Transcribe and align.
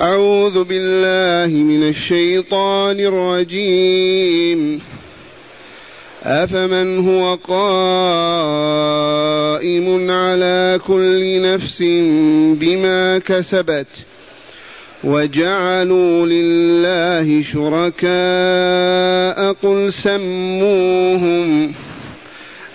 أعوذ 0.00 0.64
بالله 0.64 1.56
من 1.56 1.88
الشيطان 1.88 3.00
الرجيم. 3.00 4.80
أفمن 6.22 7.08
هو 7.08 7.34
قائم 7.34 7.60
على 10.10 10.80
كل 10.86 11.42
نفس 11.42 11.82
بما 12.60 13.18
كسبت 13.18 13.86
وجعلوا 15.04 16.26
لله 16.26 17.42
شركاء 17.42 18.08
قل 19.52 19.92
سموهم 19.92 21.74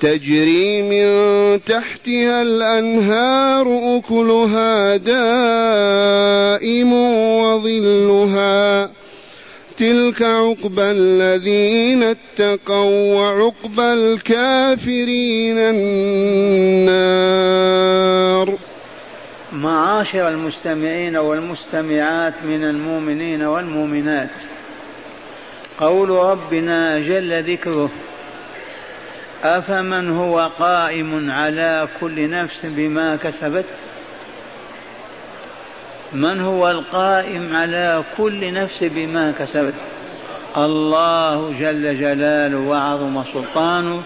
تجري 0.00 0.82
من 0.82 1.06
تحتها 1.64 2.42
الأنهار 2.42 3.66
أكلها 3.98 4.96
دائم 4.96 6.92
وظلها. 7.42 8.90
تلك 9.78 10.22
عقبى 10.22 10.82
الذين 10.82 12.02
اتقوا 12.02 13.14
وعقبى 13.14 13.92
الكافرين 13.92 15.58
النار. 15.58 17.16
معاشر 19.52 20.28
المستمعين 20.28 21.16
والمستمعات 21.16 22.34
من 22.44 22.64
المؤمنين 22.64 23.42
والمؤمنات 23.42 24.30
قول 25.78 26.10
ربنا 26.10 26.98
جل 26.98 27.52
ذكره 27.52 27.90
أفمن 29.44 30.16
هو 30.16 30.50
قائم 30.58 31.30
على 31.30 31.88
كل 32.00 32.30
نفس 32.30 32.66
بما 32.66 33.16
كسبت؟ 33.16 33.64
من 36.12 36.40
هو 36.40 36.70
القائم 36.70 37.56
على 37.56 38.04
كل 38.16 38.52
نفس 38.52 38.84
بما 38.84 39.32
كسبت؟ 39.38 39.74
الله 40.56 41.52
جل 41.60 42.00
جلاله 42.00 42.58
وعظم 42.58 43.22
سلطانه 43.22 44.02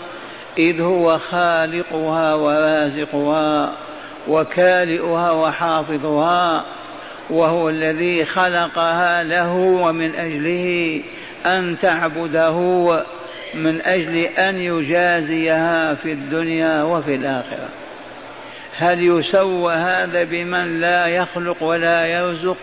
إذ 0.58 0.80
هو 0.80 1.18
خالقها 1.18 2.34
ورازقها 2.34 3.72
وكالئها 4.28 5.30
وحافظها 5.30 6.64
وهو 7.30 7.68
الذي 7.68 8.24
خلقها 8.24 9.22
له 9.22 9.52
ومن 9.54 10.14
أجله 10.14 11.02
أن 11.46 11.78
تعبده 11.78 12.56
من 13.54 13.80
أجل 13.80 14.16
أن 14.16 14.56
يجازيها 14.56 15.94
في 15.94 16.12
الدنيا 16.12 16.82
وفي 16.82 17.14
الآخرة. 17.14 17.68
هل 18.76 19.04
يسوى 19.04 19.74
هذا 19.74 20.24
بمن 20.24 20.80
لا 20.80 21.06
يخلق 21.06 21.62
ولا 21.62 22.06
يرزق 22.06 22.56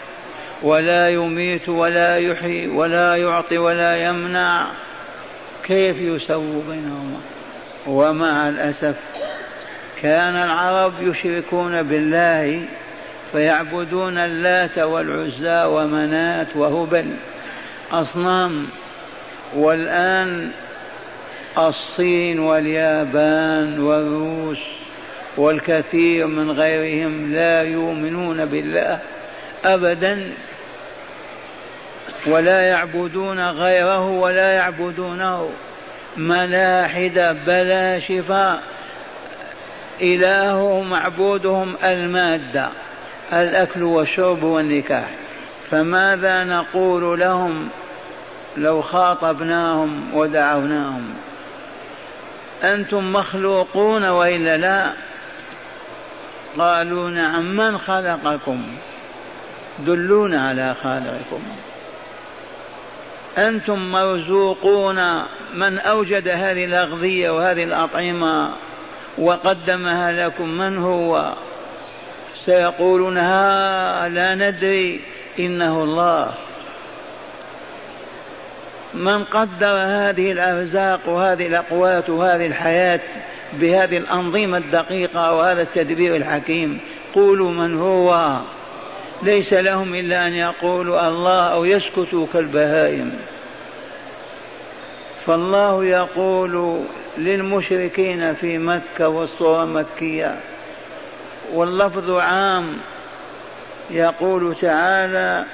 ولا 0.61 1.09
يميت 1.09 1.69
ولا 1.69 2.17
يحيي 2.17 2.67
ولا 2.67 3.15
يعطي 3.15 3.57
ولا 3.57 3.95
يمنع؟ 3.95 4.71
كيف 5.63 5.97
يسوى 5.97 6.61
بينهما؟ 6.69 7.19
ومع 7.87 8.49
الأسف 8.49 9.03
كان 10.01 10.35
العرب 10.35 10.93
يشركون 11.01 11.83
بالله 11.83 12.65
فيعبدون 13.31 14.17
اللات 14.17 14.77
والعزى 14.79 15.63
ومنات 15.65 16.47
وهبل 16.55 17.15
أصنام. 17.91 18.67
والآن 19.55 20.51
الصين 21.57 22.39
واليابان 22.39 23.79
والروس 23.79 24.57
والكثير 25.37 26.27
من 26.27 26.51
غيرهم 26.51 27.33
لا 27.33 27.61
يؤمنون 27.61 28.45
بالله 28.45 28.99
ابدا 29.65 30.31
ولا 32.25 32.61
يعبدون 32.61 33.49
غيره 33.49 34.05
ولا 34.09 34.51
يعبدونه 34.51 35.49
ملاحدة 36.17 37.31
بلا 37.31 37.99
شفاء. 37.99 38.63
إلههم 40.01 40.89
معبودهم 40.89 41.75
المادة 41.83 42.69
الأكل 43.33 43.83
والشرب 43.83 44.43
والنكاح. 44.43 45.09
فماذا 45.71 46.43
نقول 46.43 47.19
لهم 47.19 47.69
لو 48.57 48.81
خاطبناهم 48.81 50.13
ودعوناهم؟ 50.13 51.13
أنتم 52.63 53.13
مخلوقون 53.13 54.09
وإلا 54.09 54.57
لا؟ 54.57 54.93
قالوا 56.59 57.09
نعم 57.09 57.55
من 57.55 57.77
خلقكم؟ 57.77 58.63
دلونا 59.79 60.47
على 60.47 60.75
خالقكم. 60.83 61.41
أنتم 63.37 63.91
مرزوقون 63.91 64.99
من 65.53 65.79
أوجد 65.79 66.27
هذه 66.27 66.65
الأغذية 66.65 67.29
وهذه 67.29 67.63
الأطعمة 67.63 68.53
وقدمها 69.17 70.11
لكم 70.11 70.49
من 70.49 70.77
هو؟ 70.77 71.33
سيقولون 72.45 73.17
ها 73.17 74.07
لا 74.09 74.35
ندري 74.35 75.01
إنه 75.39 75.83
الله. 75.83 76.33
من 78.97 79.23
قدر 79.23 79.67
هذه 79.67 80.31
الأرزاق 80.31 80.99
وهذه 81.09 81.47
الأقوات 81.47 82.09
وهذه 82.09 82.45
الحياة 82.45 82.99
بهذه 83.53 83.97
الأنظمة 83.97 84.57
الدقيقة 84.57 85.33
وهذا 85.33 85.61
التدبير 85.61 86.15
الحكيم. 86.15 86.79
قولوا 87.15 87.51
من 87.51 87.79
هو. 87.79 88.39
ليس 89.23 89.53
لهم 89.53 89.95
إلا 89.95 90.27
أن 90.27 90.33
يقولوا 90.33 91.07
الله 91.07 91.41
أو 91.41 91.65
يسكتوا 91.65 92.27
كالبهائم. 92.33 93.11
فالله 95.25 95.85
يقول 95.85 96.81
للمشركين 97.17 98.33
في 98.33 98.57
مكة 98.57 99.07
والصورة 99.07 99.65
مكية. 99.65 100.35
واللفظ 101.53 102.11
عام 102.11 102.77
يقول 103.91 104.55
تعالى 104.55 105.45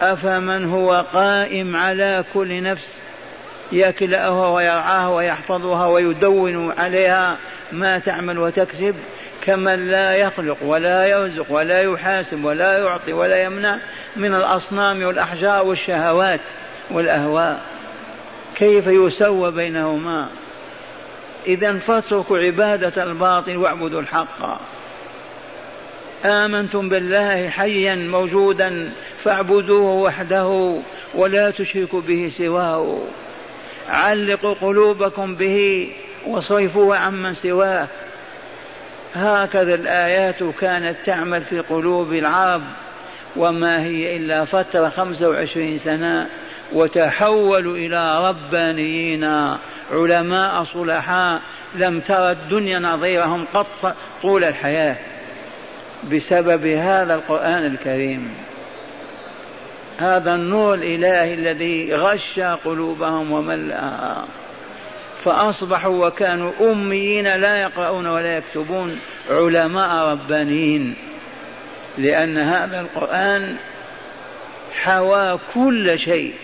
أفمن 0.00 0.64
هو 0.64 1.04
قائم 1.12 1.76
على 1.76 2.24
كل 2.34 2.62
نفس 2.62 2.88
يكلأها 3.72 4.48
ويرعاها 4.48 5.08
ويحفظها 5.08 5.86
ويدون 5.86 6.72
عليها 6.78 7.38
ما 7.72 7.98
تعمل 7.98 8.38
وتكسب 8.38 8.94
كمن 9.42 9.90
لا 9.90 10.14
يخلق 10.14 10.56
ولا 10.62 11.06
يرزق 11.06 11.46
ولا 11.48 11.82
يحاسب 11.82 12.44
ولا 12.44 12.78
يعطي 12.78 13.12
ولا 13.12 13.42
يمنع 13.42 13.78
من 14.16 14.34
الأصنام 14.34 15.02
والأحجار 15.02 15.66
والشهوات 15.66 16.40
والأهواء. 16.90 17.60
كيف 18.56 18.86
يسوى 18.86 19.50
بينهما؟ 19.50 20.28
إذا 21.46 21.78
فاتركوا 21.78 22.38
عبادة 22.38 23.02
الباطل 23.02 23.56
واعبدوا 23.56 24.00
الحق. 24.00 24.60
آمنتم 26.24 26.88
بالله 26.88 27.48
حيا 27.48 27.94
موجودا 27.94 28.92
فاعبدوه 29.24 29.94
وحده 29.94 30.78
ولا 31.14 31.50
تشركوا 31.50 32.00
به 32.00 32.32
سواه. 32.38 32.98
علقوا 33.88 34.54
قلوبكم 34.54 35.34
به 35.34 35.88
وصرفوها 36.26 36.98
عمن 36.98 37.34
سواه. 37.34 37.88
هكذا 39.14 39.74
الآيات 39.74 40.42
كانت 40.60 40.96
تعمل 41.06 41.44
في 41.44 41.60
قلوب 41.60 42.12
العرب 42.12 42.62
وما 43.36 43.82
هي 43.82 44.16
إلا 44.16 44.44
فترة 44.44 44.88
خمسة 44.88 45.28
وعشرين 45.28 45.78
سنة 45.78 46.26
وتحولوا 46.72 47.76
إلى 47.76 48.28
ربانيين 48.28 49.24
علماء 49.92 50.64
صلحاء 50.64 51.40
لم 51.74 52.00
ترى 52.00 52.30
الدنيا 52.30 52.78
نظيرهم 52.78 53.46
قط 53.54 53.94
طول 54.22 54.44
الحياة. 54.44 54.96
بسبب 56.12 56.66
هذا 56.66 57.14
القرآن 57.14 57.66
الكريم. 57.66 58.34
هذا 59.98 60.34
النور 60.34 60.74
الإلهي 60.74 61.34
الذي 61.34 61.94
غش 61.94 62.40
قلوبهم 62.40 63.32
وملأها. 63.32 64.24
فأصبحوا 65.24 66.06
وكانوا 66.06 66.52
أميين 66.72 67.36
لا 67.36 67.62
يقرؤون 67.62 68.06
ولا 68.06 68.36
يكتبون 68.36 69.00
علماء 69.30 70.12
ربانيين. 70.12 70.94
لأن 71.98 72.38
هذا 72.38 72.80
القرآن 72.80 73.56
حوى 74.74 75.38
كل 75.54 75.98
شيء. 75.98 76.34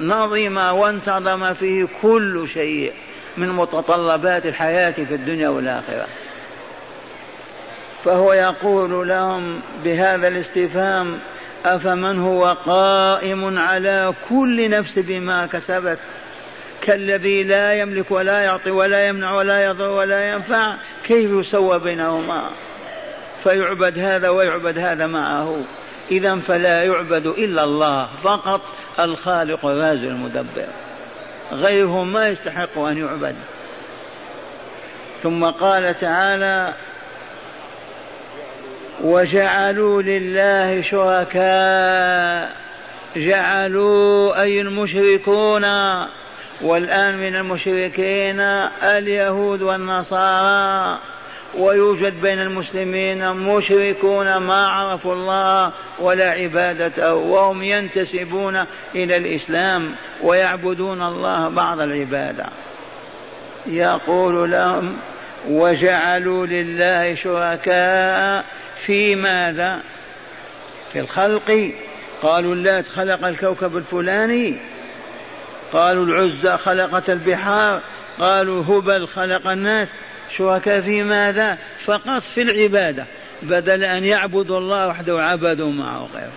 نظم 0.00 0.56
وانتظم 0.56 1.54
فيه 1.54 1.88
كل 2.02 2.48
شيء 2.54 2.92
من 3.36 3.48
متطلبات 3.48 4.46
الحياة 4.46 4.90
في 4.90 5.14
الدنيا 5.14 5.48
والآخرة. 5.48 6.06
فهو 8.06 8.32
يقول 8.32 9.08
لهم 9.08 9.60
بهذا 9.84 10.28
الاستفهام 10.28 11.18
أفمن 11.64 12.18
هو 12.18 12.56
قائم 12.66 13.58
على 13.58 14.14
كل 14.28 14.70
نفس 14.70 14.98
بما 14.98 15.46
كسبت؟ 15.46 15.98
كالذي 16.82 17.42
لا 17.42 17.74
يملك 17.74 18.10
ولا 18.10 18.40
يعطي 18.40 18.70
ولا 18.70 19.08
يمنع 19.08 19.34
ولا 19.34 19.64
يضر 19.64 19.90
ولا 19.90 20.30
ينفع 20.30 20.76
كيف 21.04 21.30
يسوى 21.30 21.78
بينهما؟ 21.78 22.50
فيعبد 23.44 23.98
هذا 23.98 24.28
ويعبد 24.28 24.78
هذا 24.78 25.06
معه. 25.06 25.60
إذا 26.10 26.36
فلا 26.36 26.84
يعبد 26.84 27.26
إلا 27.26 27.64
الله 27.64 28.08
فقط 28.22 28.60
الخالق 29.00 29.66
الرازق 29.66 30.08
المدبر. 30.08 30.66
غيره 31.52 32.04
ما 32.04 32.28
يستحق 32.28 32.78
أن 32.78 32.98
يعبد. 32.98 33.36
ثم 35.22 35.44
قال 35.44 35.96
تعالى 35.96 36.74
وجعلوا 39.02 40.02
لله 40.02 40.82
شركاء. 40.82 42.50
جعلوا 43.16 44.42
أي 44.42 44.60
المشركون 44.60 45.64
والآن 46.60 47.16
من 47.16 47.36
المشركين 47.36 48.40
اليهود 48.82 49.62
والنصارى. 49.62 50.98
ويوجد 51.58 52.20
بين 52.22 52.40
المسلمين 52.40 53.32
مشركون 53.32 54.36
ما 54.36 54.66
عرفوا 54.66 55.14
الله 55.14 55.72
ولا 55.98 56.30
عبادته 56.30 57.14
وهم 57.14 57.62
ينتسبون 57.62 58.64
إلى 58.94 59.16
الإسلام 59.16 59.94
ويعبدون 60.22 61.02
الله 61.02 61.48
بعض 61.48 61.80
العبادة. 61.80 62.46
يقول 63.66 64.50
لهم 64.50 64.96
وجعلوا 65.48 66.46
لله 66.46 67.14
شركاء. 67.14 68.44
في 68.86 69.16
ماذا؟ 69.16 69.80
في 70.92 71.00
الخلق. 71.00 71.72
قالوا 72.22 72.54
اللات 72.54 72.88
خلق 72.88 73.26
الكوكب 73.26 73.76
الفلاني. 73.76 74.56
قالوا 75.72 76.06
العزى 76.06 76.56
خلقت 76.56 77.10
البحار. 77.10 77.80
قالوا 78.18 78.64
هبل 78.64 79.06
خلق 79.06 79.50
الناس. 79.50 79.88
شركاء 80.36 80.80
في 80.80 81.02
ماذا؟ 81.02 81.58
فقط 81.84 82.22
في 82.34 82.42
العبادة. 82.42 83.06
بدل 83.42 83.84
أن 83.84 84.04
يعبدوا 84.04 84.58
الله 84.58 84.86
وحده 84.86 85.22
عبدوا 85.22 85.72
معه 85.72 86.08
غيره. 86.14 86.32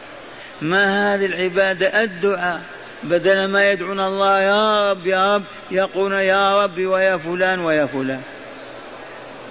ما 0.61 1.15
هذه 1.15 1.25
العبادة؟ 1.25 2.03
الدعاء. 2.03 2.61
بدل 3.03 3.45
ما 3.45 3.71
يدعون 3.71 3.99
الله 3.99 4.41
يا 4.41 4.91
رب 4.91 5.07
يا 5.07 5.35
رب 5.35 5.43
يقولون 5.71 6.19
يا 6.19 6.63
رب 6.63 6.79
ويا 6.79 7.17
فلان 7.17 7.59
ويا 7.59 7.85
فلان. 7.85 8.21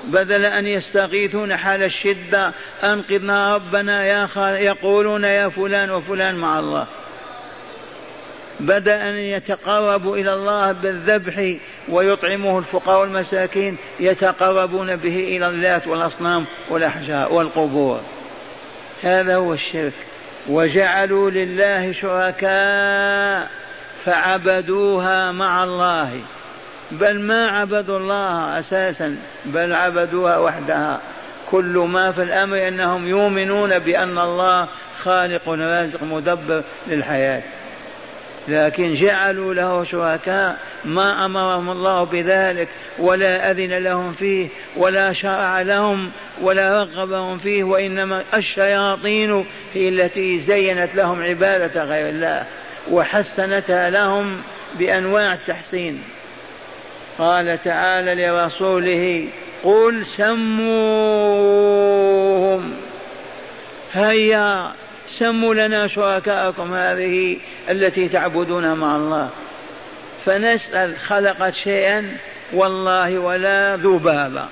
بدل 0.05 0.45
أن 0.45 0.67
يستغيثون 0.67 1.57
حال 1.57 1.83
الشدة 1.83 2.53
أنقذنا 2.85 3.55
ربنا 3.55 4.05
يا 4.05 4.27
خال 4.27 4.57
يقولون 4.57 5.25
يا 5.25 5.49
فلان 5.49 5.91
وفلان 5.91 6.35
مع 6.35 6.59
الله. 6.59 6.87
بدل 8.61 8.93
أن 8.93 9.15
يتقربوا 9.15 10.17
إلى 10.17 10.33
الله 10.33 10.73
بالذبح 10.73 11.55
ويطعمه 11.89 12.59
الفقراء 12.59 13.01
والمساكين 13.01 13.77
يتقربون 14.01 14.97
به 14.97 15.37
إلى 15.37 15.47
اللات 15.47 15.87
والأصنام 15.87 16.47
والأحجار 16.71 17.33
والقبور. 17.33 18.01
هذا 19.03 19.37
هو 19.37 19.53
الشرك. 19.53 19.93
وجعلوا 20.49 21.31
لله 21.31 21.93
شركاء 21.93 23.51
فعبدوها 24.05 25.33
مع 25.33 25.65
الله. 25.65 26.21
بل 26.91 27.21
ما 27.21 27.49
عبدوا 27.49 27.99
الله 27.99 28.59
أساسا 28.59 29.17
بل 29.45 29.73
عبدوها 29.73 30.39
وحدها. 30.39 31.01
كل 31.51 31.87
ما 31.93 32.13
في 32.13 32.23
الأمر 32.23 32.69
أنهم 32.69 33.09
يؤمنون 33.09 33.79
بأن 33.79 34.19
الله 34.19 34.69
خالق 35.03 35.49
رازق 35.49 36.03
مدبر 36.03 36.63
للحياة. 36.87 37.43
لكن 38.49 38.95
جعلوا 38.95 39.55
له 39.55 39.85
شركاء 39.85 40.57
ما 40.85 41.25
أمرهم 41.25 41.71
الله 41.71 42.05
بذلك 42.05 42.69
ولا 42.99 43.51
أذن 43.51 43.75
لهم 43.79 44.13
فيه 44.13 44.49
ولا 44.77 45.13
شرع 45.13 45.63
لهم 45.63 46.11
ولا 46.41 46.83
رغبهم 46.83 47.39
فيه 47.39 47.65
وإنما 47.65 48.25
الشياطين 48.35 49.47
هي 49.75 49.89
التي 49.89 50.39
زينت 50.39 50.95
لهم 50.95 51.23
عبادة 51.23 51.85
غير 51.85 52.09
الله 52.09 52.47
وحسنتها 52.91 53.91
لهم 53.91 54.43
بأنواع 54.79 55.33
التحسين. 55.33 56.03
قال 57.19 57.61
تعالى 57.61 58.27
لرسوله 58.27 59.29
قل 59.65 60.07
سموهم. 60.07 60.39
هيا 63.93 64.73
سموا 65.19 65.55
لنا 65.55 65.87
شركاءكم 65.87 66.75
هذه 66.75 67.37
التي 67.71 68.09
تعبدونها 68.09 68.75
مع 68.75 68.97
الله. 68.97 69.31
فنسأل 70.25 70.99
خلقت 70.99 71.55
شيئا 71.55 72.17
والله 72.53 73.19
ولا 73.19 73.77
ذبابة 73.77 74.45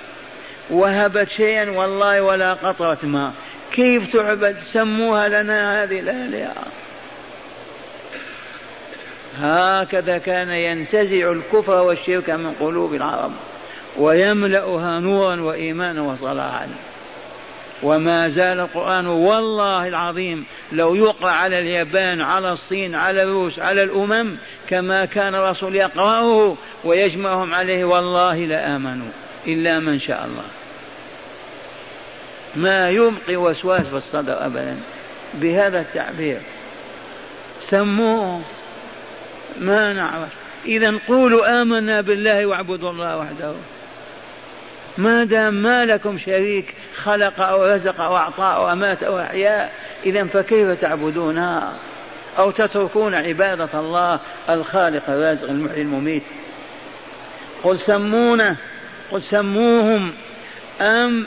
وهبت 0.70 1.28
شيئا 1.28 1.70
والله 1.70 2.20
ولا 2.20 2.52
قطرة 2.52 2.98
ماء. 3.02 3.32
كيف 3.72 4.12
تعبد؟ 4.12 4.56
سموها 4.72 5.28
لنا 5.28 5.82
هذه 5.82 6.00
الآلهة. 6.00 6.54
هكذا 9.38 10.18
كان 10.18 10.48
ينتزع 10.48 11.32
الكفر 11.32 11.82
والشرك 11.82 12.30
من 12.30 12.52
قلوب 12.60 12.94
العرب 12.94 13.32
ويملأها 13.98 15.00
نورا 15.00 15.40
وإيمانا 15.40 16.02
وصلاحا. 16.02 16.68
وما 17.82 18.28
زال 18.28 18.60
القرآن 18.60 19.06
والله 19.06 19.88
العظيم 19.88 20.44
لو 20.72 20.94
يقرأ 20.94 21.30
على 21.30 21.58
اليابان 21.58 22.20
على 22.20 22.52
الصين 22.52 22.94
على 22.94 23.22
الروس 23.22 23.58
على 23.58 23.82
الأمم 23.82 24.36
كما 24.68 25.04
كان 25.04 25.34
الرسول 25.34 25.76
يقرأه 25.76 26.56
ويجمعهم 26.84 27.54
عليه 27.54 27.84
والله 27.84 28.36
لآمنوا 28.36 29.08
إلا 29.46 29.78
من 29.78 30.00
شاء 30.00 30.24
الله. 30.24 30.44
ما 32.56 32.90
يبقي 32.90 33.36
وسواس 33.36 33.86
في 33.86 33.96
الصدر 33.96 34.46
أبدا 34.46 34.76
بهذا 35.34 35.80
التعبير. 35.80 36.40
سموه 37.60 38.40
ما 39.60 39.92
نعرف. 39.92 40.28
إذا 40.66 40.98
قولوا 41.08 41.62
آمنا 41.62 42.00
بالله 42.00 42.46
واعبدوا 42.46 42.90
الله 42.90 43.16
وحده. 43.16 43.54
ما 44.98 45.24
دام 45.24 45.54
ما 45.54 45.84
لكم 45.84 46.18
شريك 46.18 46.74
خلق 46.96 47.40
أو 47.40 47.66
رزق 47.66 48.00
أو 48.00 48.16
أعطى 48.16 48.42
أو 48.56 48.72
أمات 48.72 49.02
أو 49.02 49.20
أحياء 49.20 49.72
إذا 50.06 50.24
فكيف 50.24 50.80
تعبدونها 50.80 51.72
أو 52.38 52.50
تتركون 52.50 53.14
عبادة 53.14 53.80
الله 53.80 54.20
الخالق 54.50 55.10
الرازق 55.10 55.48
المحيي 55.48 55.82
المميت؟ 55.82 56.22
قل 57.64 57.78
سمونه 57.78 58.56
قل 59.10 59.22
سموهم. 59.22 60.12
أم 60.80 61.26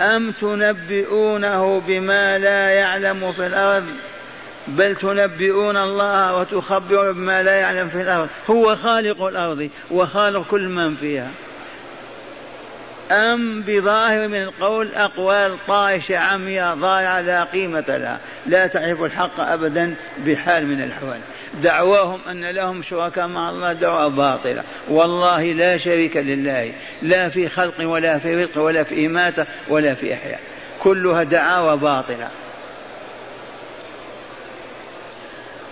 أم 0.00 0.30
تنبئونه 0.30 1.82
بما 1.86 2.38
لا 2.38 2.70
يعلم 2.70 3.32
في 3.32 3.46
الأرض؟ 3.46 3.86
بل 4.68 4.96
تنبئون 4.96 5.76
الله 5.76 6.38
وتخبرون 6.38 7.12
بما 7.12 7.42
لا 7.42 7.54
يعلم 7.54 7.88
في 7.88 8.02
الأرض. 8.02 8.28
هو 8.50 8.76
خالق 8.76 9.22
الأرض 9.22 9.70
وخالق 9.90 10.46
كل 10.46 10.68
من 10.68 10.96
فيها. 10.96 11.30
أم 13.10 13.62
بظاهر 13.66 14.28
من 14.28 14.42
القول 14.42 14.94
أقوال 14.94 15.58
طائشة 15.66 16.18
عمياء 16.18 16.74
ضائعة 16.74 17.20
لا 17.20 17.44
قيمة 17.44 17.84
لها. 17.88 18.20
لا 18.46 18.66
تعرف 18.66 19.02
الحق 19.02 19.40
أبدا 19.40 19.94
بحال 20.26 20.66
من 20.66 20.82
الأحوال. 20.82 21.20
دعواهم 21.62 22.20
أن 22.30 22.50
لهم 22.50 22.82
شركاء 22.82 23.26
مع 23.26 23.50
الله 23.50 23.72
دعوة 23.72 24.08
باطلة. 24.08 24.62
والله 24.88 25.42
لا 25.42 25.78
شريك 25.78 26.16
لله. 26.16 26.72
لا 27.02 27.28
في 27.28 27.48
خلق 27.48 27.74
ولا 27.80 28.18
في 28.18 28.34
رزق 28.34 28.58
ولا 28.58 28.82
في 28.82 29.06
إماتة 29.06 29.46
ولا 29.68 29.94
في 29.94 30.14
إحياء. 30.14 30.40
كلها 30.82 31.22
دعاوى 31.22 31.76
باطلة. 31.76 32.28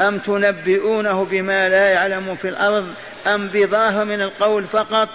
أم 0.08 0.18
تنبئونه 0.18 1.24
بما 1.30 1.68
لا 1.68 1.88
يعلم 1.88 2.34
في 2.34 2.48
الأرض 2.48 2.86
أم 3.26 3.48
بظاهر 3.54 4.04
من 4.04 4.22
القول 4.22 4.64
فقط؟ 4.64 5.08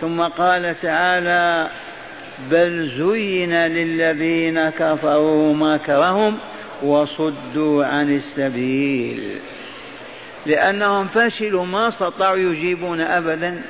ثم 0.00 0.22
قال 0.22 0.80
تعالى 0.80 1.70
بل 2.50 2.86
زين 2.86 3.54
للذين 3.54 4.70
كفروا 4.70 5.54
مكرهم 5.54 6.38
وصدوا 6.82 7.84
عن 7.84 8.14
السبيل. 8.14 9.38
لأنهم 10.46 11.06
فشلوا 11.06 11.64
ما 11.64 11.88
استطاعوا 11.88 12.36
يجيبون 12.36 13.00
أبدا. 13.00 13.62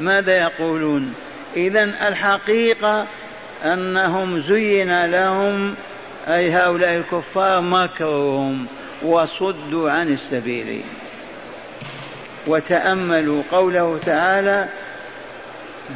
ماذا 0.00 0.38
يقولون؟ 0.38 1.14
إذا 1.56 1.84
الحقيقة 1.84 3.06
أنهم 3.64 4.40
زين 4.40 5.04
لهم 5.04 5.74
أي 6.28 6.50
هؤلاء 6.52 6.96
الكفار 6.96 7.60
مكرهم 7.60 8.66
وصدوا 9.04 9.90
عن 9.90 10.12
السبيل. 10.12 10.82
وتأملوا 12.46 13.42
قوله 13.52 13.98
تعالى 14.06 14.68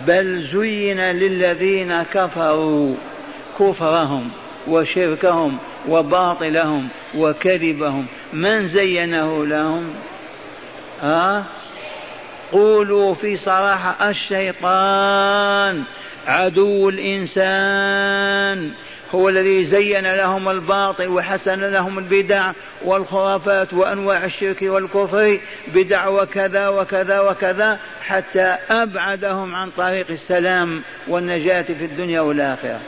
بل 0.07 0.39
زين 0.39 1.01
للذين 1.01 2.03
كفروا 2.03 2.95
كفرهم 3.59 4.31
وشركهم 4.69 5.59
وباطلهم 5.89 6.89
وكذبهم. 7.17 8.07
من 8.33 8.69
زينه 8.69 9.47
لهم؟ 9.47 9.95
آه 11.03 11.45
قولوا 12.53 13.15
في 13.15 13.37
صراحة 13.37 14.11
الشيطان 14.11 15.83
عدو 16.27 16.89
الإنسان. 16.89 18.73
هو 19.15 19.29
الذي 19.29 19.65
زين 19.65 20.15
لهم 20.15 20.49
الباطل 20.49 21.09
وحسن 21.09 21.61
لهم 21.61 21.99
البدع 21.99 22.53
والخرافات 22.85 23.75
وأنواع 23.75 24.25
الشرك 24.25 24.63
والكفر 24.63 25.41
بدع 25.75 26.09
وكذا 26.09 26.69
وكذا 26.69 27.21
وكذا 27.21 27.79
حتى 28.01 28.57
أبعدهم 28.71 29.55
عن 29.55 29.71
طريق 29.71 30.11
السلام 30.11 30.83
والنجاة 31.09 31.63
في 31.63 31.85
الدنيا 31.85 32.21
والآخرة. 32.21 32.81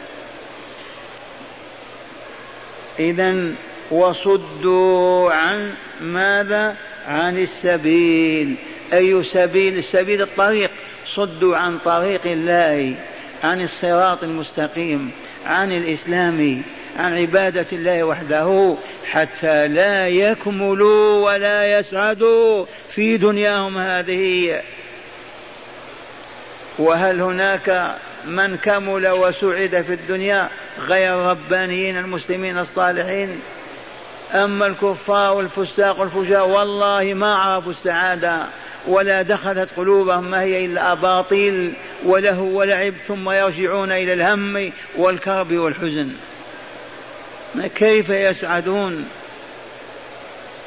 اذا 2.99 3.55
وصدوا 3.91 5.33
عن 5.33 5.75
ماذا؟ 6.01 6.77
عن 7.07 7.39
السبيل. 7.39 8.55
أي 8.93 9.25
سبيل؟ 9.25 9.79
السبيل 9.79 10.23
الطريق. 10.23 10.71
صدوا 11.17 11.57
عن 11.57 11.79
طريق 11.79 12.27
الله 12.27 12.95
عن 13.43 13.61
الصراط 13.61 14.23
المستقيم. 14.23 15.11
عن 15.47 15.73
الإسلام 15.73 16.63
عن 16.99 17.19
عبادة 17.19 17.67
الله 17.73 18.05
وحده 18.05 18.77
حتى 19.05 19.69
لا 19.69 20.09
يكملوا 20.09 21.25
ولا 21.25 21.79
يسعدوا 21.79 22.67
في 22.95 23.17
دنياهم 23.17 23.79
هذه. 23.79 24.61
وهل 26.79 27.21
هناك 27.21 27.97
من 28.27 28.57
كمل 28.57 29.09
وسعد 29.09 29.83
في 29.87 29.95
الدنيا 29.95 30.49
غير 30.79 31.17
ربانيين 31.17 31.97
المسلمين 31.99 32.59
الصالحين؟ 32.59 33.41
أما 34.35 34.67
الكفار 34.67 35.37
والفساق 35.37 36.01
والفجار 36.01 36.49
والله 36.49 37.15
ما 37.15 37.35
عرفوا 37.35 37.71
السعادة. 37.71 38.47
ولا 38.87 39.23
دخلت 39.23 39.71
قلوبهم 39.77 40.31
ما 40.31 40.41
هي 40.41 40.65
إلا 40.65 40.93
أباطيل 40.93 41.73
وله 42.05 42.41
ولعب 42.41 42.95
ثم 43.07 43.31
يرجعون 43.31 43.93
إلى 43.93 44.13
الهم 44.13 44.73
والكرب 44.97 45.53
والحزن. 45.53 46.13
كيف 47.75 48.11
يسعدون؟ 48.11 49.09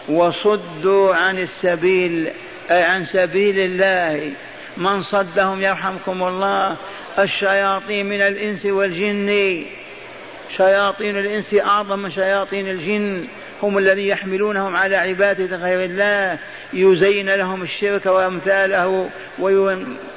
وصدوا 0.10 1.16
عن 1.16 1.40
السبيل 1.40 2.32
أي 2.72 2.84
عن 2.84 3.06
سبيل 3.06 3.60
الله. 3.60 4.32
من 4.78 5.04
صدهم 5.04 5.62
يرحمكم 5.62 6.24
الله 6.24 6.76
الشياطين 7.20 8.06
من 8.06 8.22
الإنس 8.22 8.66
والجن. 8.66 9.64
شياطين 10.58 11.18
الإنس 11.18 11.54
أعظم 11.54 12.00
من 12.00 12.10
شياطين 12.10 12.68
الجن. 12.68 13.28
هم 13.64 13.78
الذين 13.78 14.08
يحملونهم 14.08 14.76
على 14.76 14.96
عبادة 14.96 15.58
غير 15.58 15.84
الله 15.84 16.38
يزين 16.74 17.36
لهم 17.36 17.62
الشرك 17.62 18.06
وأمثاله 18.06 19.10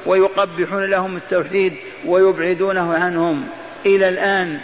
ويقبحون 0.07 0.85
لهم 0.85 1.17
التوحيد 1.17 1.75
ويبعدونه 2.07 2.95
عنهم. 2.95 3.49
إلى 3.87 4.09
الآن 4.09 4.59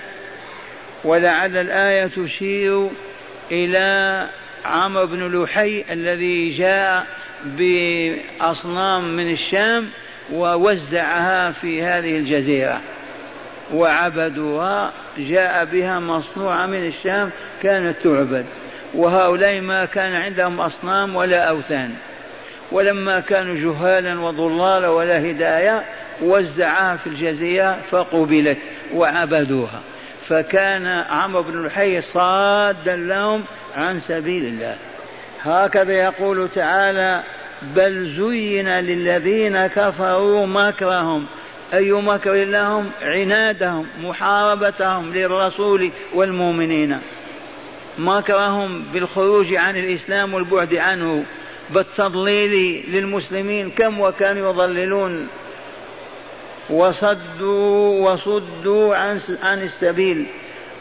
ولعل 1.04 1.56
الآية 1.56 2.06
تشير 2.06 2.90
إلى 3.50 4.28
عمرو 4.64 5.06
بن 5.06 5.42
لحي 5.42 5.84
الذي 5.90 6.58
جاء 6.58 7.06
بأصنام 7.44 9.16
من 9.16 9.32
الشام 9.32 9.90
ووزعها 10.32 11.52
في 11.52 11.82
هذه 11.82 12.16
الجزيرة. 12.16 12.80
وعبدوها 13.74 14.92
جاء 15.18 15.64
بها 15.64 16.00
مصنوعة 16.00 16.66
من 16.66 16.86
الشام 16.86 17.30
كانت 17.62 17.96
تعبد. 18.04 18.46
وهؤلاء 18.94 19.60
ما 19.60 19.84
كان 19.84 20.14
عندهم 20.14 20.60
أصنام 20.60 21.16
ولا 21.16 21.38
أوثان. 21.38 21.94
ولما 22.72 23.20
كانوا 23.20 23.54
جهالا 23.54 24.20
وضلالا 24.20 24.88
ولا 24.88 25.30
هداية 25.30 25.84
وزعها 26.22 26.96
في 26.96 27.06
الجزيرة 27.06 27.78
فقبلت 27.90 28.58
وعبدوها. 28.94 29.80
فكان 30.28 30.86
عمرو 30.86 31.42
بن 31.42 31.64
الحي 31.64 32.00
صادا 32.00 32.96
لهم 32.96 33.44
عن 33.76 34.00
سبيل 34.00 34.44
الله. 34.44 34.76
هكذا 35.42 35.92
يقول 35.92 36.48
تعالى 36.48 37.22
بل 37.62 38.06
زين 38.06 38.68
للذين 38.68 39.66
كفروا 39.66 40.46
مكرهم. 40.46 41.26
أي 41.74 41.92
مكر 41.92 42.34
لهم؟ 42.34 42.90
عنادهم 43.02 43.86
محاربتهم 44.02 45.14
للرسول 45.14 45.90
والمؤمنين. 46.14 46.98
مكرهم 47.98 48.82
بالخروج 48.92 49.54
عن 49.54 49.76
الإسلام 49.76 50.34
والبعد 50.34 50.74
عنه 50.74 51.24
بالتضليل 51.70 52.84
للمسلمين 52.88 53.70
كم 53.70 54.00
وكانوا 54.00 54.50
يضللون. 54.50 55.28
وصدوا 56.70 58.10
وصدوا 58.10 58.96
عن 58.96 59.20
عن 59.42 59.62
السبيل. 59.62 60.26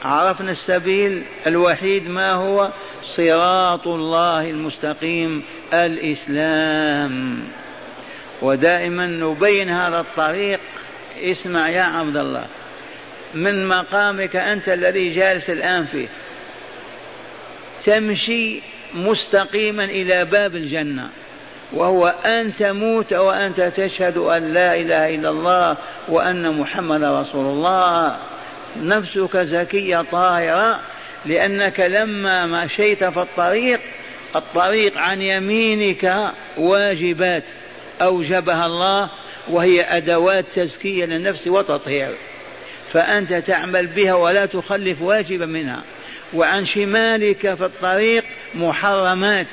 عرفنا 0.01 0.51
السبيل 0.51 1.23
الوحيد 1.47 2.07
ما 2.07 2.31
هو؟ 2.31 2.71
صراط 3.15 3.87
الله 3.87 4.49
المستقيم 4.49 5.43
الإسلام. 5.73 7.43
ودائما 8.41 9.05
نبين 9.05 9.69
هذا 9.69 9.99
الطريق. 9.99 10.59
اسمع 11.17 11.69
يا 11.69 11.81
عبد 11.81 12.17
الله 12.17 12.45
من 13.33 13.67
مقامك 13.67 14.35
أنت 14.35 14.69
الذي 14.69 15.09
جالس 15.09 15.49
الآن 15.49 15.85
فيه؟ 15.85 16.07
تمشي 17.85 18.61
مستقيما 18.93 19.83
إلى 19.83 20.25
باب 20.25 20.55
الجنة 20.55 21.09
وهو 21.73 22.07
أن 22.25 22.53
تموت 22.53 23.13
وأنت 23.13 23.61
تشهد 23.61 24.17
أن 24.17 24.53
لا 24.53 24.75
إله 24.75 25.09
إلا 25.09 25.29
الله 25.29 25.77
وأن 26.07 26.59
محمد 26.59 27.03
رسول 27.03 27.45
الله. 27.45 28.17
نفسك 28.81 29.37
زكية 29.37 30.05
طاهرة 30.11 30.79
لأنك 31.25 31.79
لما 31.79 32.45
مشيت 32.45 33.03
في 33.03 33.19
الطريق 33.19 33.79
الطريق 34.35 34.97
عن 34.97 35.21
يمينك 35.21 36.31
واجبات 36.57 37.43
أوجبها 38.01 38.65
الله 38.65 39.09
وهي 39.49 39.81
أدوات 39.81 40.45
تزكية 40.53 41.05
للنفس 41.05 41.47
وتطهير. 41.47 42.17
فأنت 42.93 43.33
تعمل 43.33 43.87
بها 43.87 44.13
ولا 44.13 44.45
تخلف 44.45 45.01
واجبا 45.01 45.45
منها. 45.45 45.83
وعن 46.33 46.65
شمالك 46.65 47.53
في 47.53 47.65
الطريق 47.65 48.23
محرمات 48.55 49.47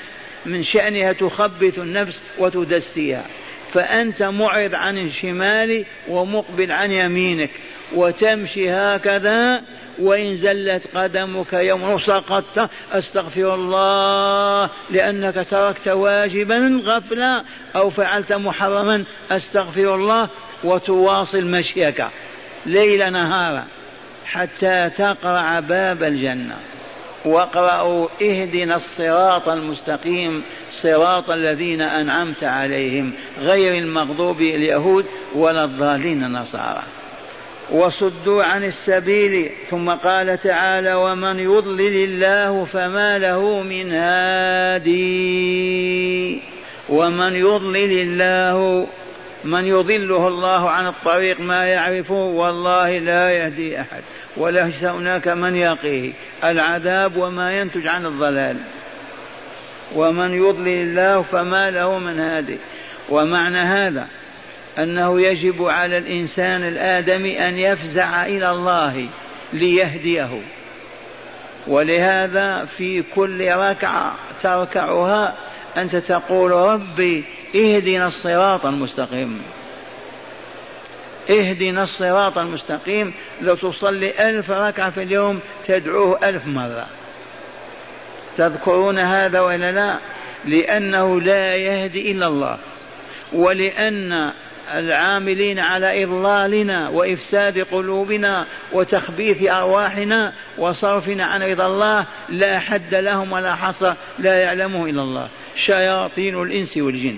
من 0.47 0.65
شأنها 0.65 1.13
تخبث 1.13 1.79
النفس 1.79 2.21
وتدسيها. 2.39 3.25
فأنت 3.73 4.23
معرض 4.23 4.75
عن 4.75 4.99
الشمال 4.99 5.85
ومقبل 6.09 6.73
عن 6.73 6.93
يمينك 6.93 7.51
وتمشي 7.95 8.71
هكذا 8.71 9.63
وإن 9.99 10.37
زلت 10.37 10.89
قدمك 10.95 11.53
يوم 11.53 11.99
سقطت. 11.99 12.71
أستغفر 12.93 13.55
الله 13.55 14.71
لأنك 14.91 15.47
تركت 15.51 15.89
واجبا 15.89 16.83
غفلا 16.85 17.45
أو 17.77 17.91
فعلت 17.91 18.33
محرما. 18.33 19.05
أستغفر 19.31 19.95
الله 19.95 20.29
وتواصل 20.65 21.45
مشيك 21.45 22.05
ليل 22.67 23.13
نهارا. 23.13 23.65
حتى 24.33 24.91
تقرع 24.97 25.61
باب 25.61 26.03
الجنة. 26.03 26.57
واقرأوا 27.25 28.09
اهدنا 28.23 28.77
الصراط 28.77 29.49
المستقيم 29.49 30.43
صراط 30.83 31.31
الذين 31.31 31.81
أنعمت 31.81 32.45
عليهم 32.45 33.13
غير 33.41 33.75
المغضوب 33.75 34.41
اليهود 34.41 35.07
ولا 35.35 35.65
الضالين 35.65 36.25
النصارى. 36.25 36.83
وصدوا 37.71 38.45
عن 38.45 38.65
السبيل 38.65 39.51
ثم 39.71 39.91
قال 39.91 40.39
تعالى 40.39 40.95
ومن 40.95 41.39
يضلل 41.39 42.05
الله 42.05 42.65
فما 42.65 43.19
له 43.19 43.63
من 43.63 43.93
هادي. 43.93 44.99
ومن 46.89 47.37
يضلل 47.37 47.93
الله 47.93 48.87
من 49.45 49.67
يضله 49.67 50.29
الله 50.29 50.71
عن 50.71 50.87
الطريق 50.87 51.41
ما 51.41 51.65
يعرفه 51.65 52.15
والله 52.15 52.99
لا 52.99 53.31
يهدي 53.31 53.81
أحد 53.81 54.03
وليس 54.37 54.85
هناك 54.85 55.29
من 55.29 55.57
يقيه. 55.57 56.13
العذاب 56.45 57.17
وما 57.17 57.61
ينتج 57.61 57.87
عن 57.87 58.07
الضلال. 58.07 58.57
ومن 59.95 60.35
يضلل 60.35 60.69
الله 60.69 61.23
فما 61.23 61.71
له 61.71 61.99
من 61.99 62.21
هادي. 62.21 62.59
ومعنى 63.09 63.59
هذا 63.59 64.07
أنه 64.79 65.21
يجب 65.21 65.69
على 65.69 65.99
الإنسان 65.99 66.69
الادمي 66.69 67.47
أن 67.47 67.59
يفزع 67.59 68.27
إلى 68.27 68.51
الله 68.51 69.09
ليهديه. 69.53 70.43
ولهذا 71.67 72.65
في 72.65 73.03
كل 73.03 73.53
ركعة 73.53 74.15
تركعها 74.43 75.35
أنت 75.77 75.97
تقول 75.97 76.51
ربي 76.51 77.25
اهدنا 77.55 78.07
الصراط 78.07 78.67
المستقيم. 78.67 79.43
اهدنا 81.31 81.83
الصراط 81.83 82.39
المستقيم. 82.39 83.15
لو 83.41 83.55
تصلي 83.55 84.31
ألف 84.31 84.51
ركعة 84.51 84.91
في 84.91 85.03
اليوم 85.03 85.41
تدعوه 85.65 86.29
ألف 86.29 86.47
مرة. 86.47 86.87
تذكرون 88.37 88.99
هذا 88.99 89.41
ولا 89.41 89.73
لا؟ 89.73 89.99
لأنه 90.45 91.21
لا 91.21 91.57
يهدي 91.57 92.13
إلا 92.13 92.27
الله. 92.27 92.59
ولأن 93.33 94.33
العاملين 94.75 95.59
على 95.59 96.05
إضلالنا 96.05 96.89
وإفساد 96.89 97.59
قلوبنا 97.59 98.47
وتخبيث 98.73 99.51
أرواحنا 99.51 100.33
وصرفنا 100.59 101.25
عن 101.25 101.43
رضا 101.43 101.67
الله 101.67 102.07
لا 102.29 102.59
حد 102.59 102.95
لهم 102.95 103.33
ولا 103.33 103.55
حصر 103.55 103.95
لا 104.19 104.43
يعلمه 104.43 104.87
إلا 104.87 105.03
الله. 105.03 105.29
شياطين 105.67 106.43
الإنس 106.43 106.77
والجن. 106.77 107.17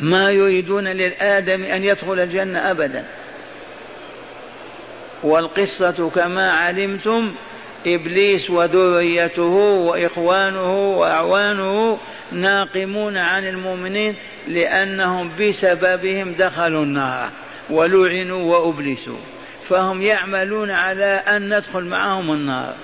ما 0.00 0.30
يريدون 0.30 0.88
للآدم 0.88 1.64
أن 1.64 1.84
يدخل 1.84 2.20
الجنة 2.20 2.70
أبدا. 2.70 3.04
والقصة 5.22 6.10
كما 6.10 6.50
علمتم 6.50 7.34
إبليس 7.86 8.50
وذريته 8.50 9.42
وإخوانه 9.58 10.98
وأعوانه 10.98 11.98
ناقمون 12.32 13.16
عن 13.16 13.44
المؤمنين 13.44 14.16
لأنهم 14.48 15.30
بسببهم 15.40 16.32
دخلوا 16.32 16.84
النار 16.84 17.30
ولعنوا 17.70 18.42
وأبلسوا 18.42 19.18
فهم 19.68 20.02
يعملون 20.02 20.70
على 20.70 21.04
أن 21.04 21.56
ندخل 21.56 21.84
معهم 21.84 22.32
النار. 22.32 22.74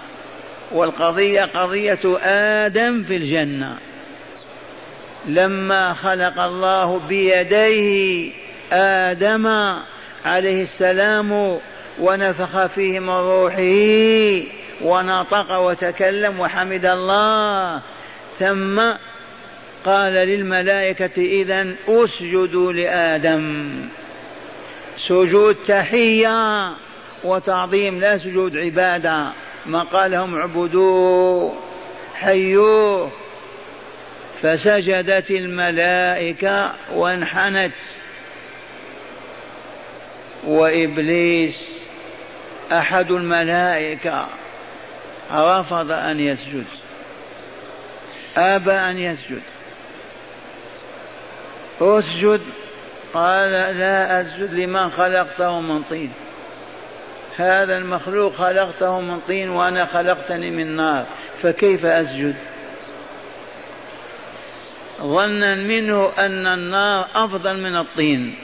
والقضية 0.72 1.44
قضية 1.44 2.18
آدم 2.22 3.04
في 3.04 3.16
الجنة. 3.16 3.78
لما 5.26 5.94
خلق 5.94 6.40
الله 6.40 6.98
بيديه 6.98 8.32
آدم 8.72 9.46
عليه 10.24 10.62
السلام 10.62 11.58
ونفخ 12.00 12.66
فيه 12.66 13.00
من 13.00 13.10
روحه 13.10 14.46
ونطق 14.82 15.58
وتكلم 15.58 16.40
وحمد 16.40 16.86
الله 16.86 17.80
ثم 18.38 18.80
قال 19.84 20.12
للملائكة 20.12 21.22
إذا 21.22 21.74
أسجدوا 21.88 22.72
لآدم. 22.72 23.74
سجود 25.08 25.54
تحية 25.54 26.70
وتعظيم 27.24 28.00
لا 28.00 28.18
سجود 28.18 28.56
عبادة. 28.56 29.32
ما 29.66 29.82
قال 29.82 30.10
لهم 30.10 30.38
اعبدوه 30.38 31.54
حيوه. 32.14 33.10
فسجدت 34.42 35.30
الملائكة 35.30 36.72
وانحنت. 36.94 37.72
وإبليس 40.44 41.56
أحد 42.72 43.10
الملائكة 43.10 44.26
رفض 45.32 45.90
أن 45.90 46.20
يسجد. 46.20 46.64
أبى 48.36 48.72
أن 48.72 48.98
يسجد. 48.98 49.42
أسجد. 51.80 52.40
قال 53.14 53.50
لا 53.52 54.20
أسجد 54.20 54.54
لمن 54.54 54.90
خلقته 54.90 55.60
من 55.60 55.82
طين. 55.82 56.12
هذا 57.36 57.76
المخلوق 57.76 58.32
خلقته 58.32 59.00
من 59.00 59.20
طين 59.28 59.50
وأنا 59.50 59.86
خلقتني 59.86 60.50
من 60.50 60.76
نار 60.76 61.06
فكيف 61.42 61.84
أسجد؟ 61.84 62.34
ظنا 65.02 65.54
منه 65.54 66.12
أن 66.18 66.46
النار 66.46 67.08
أفضل 67.14 67.62
من 67.62 67.76
الطين 67.76 68.38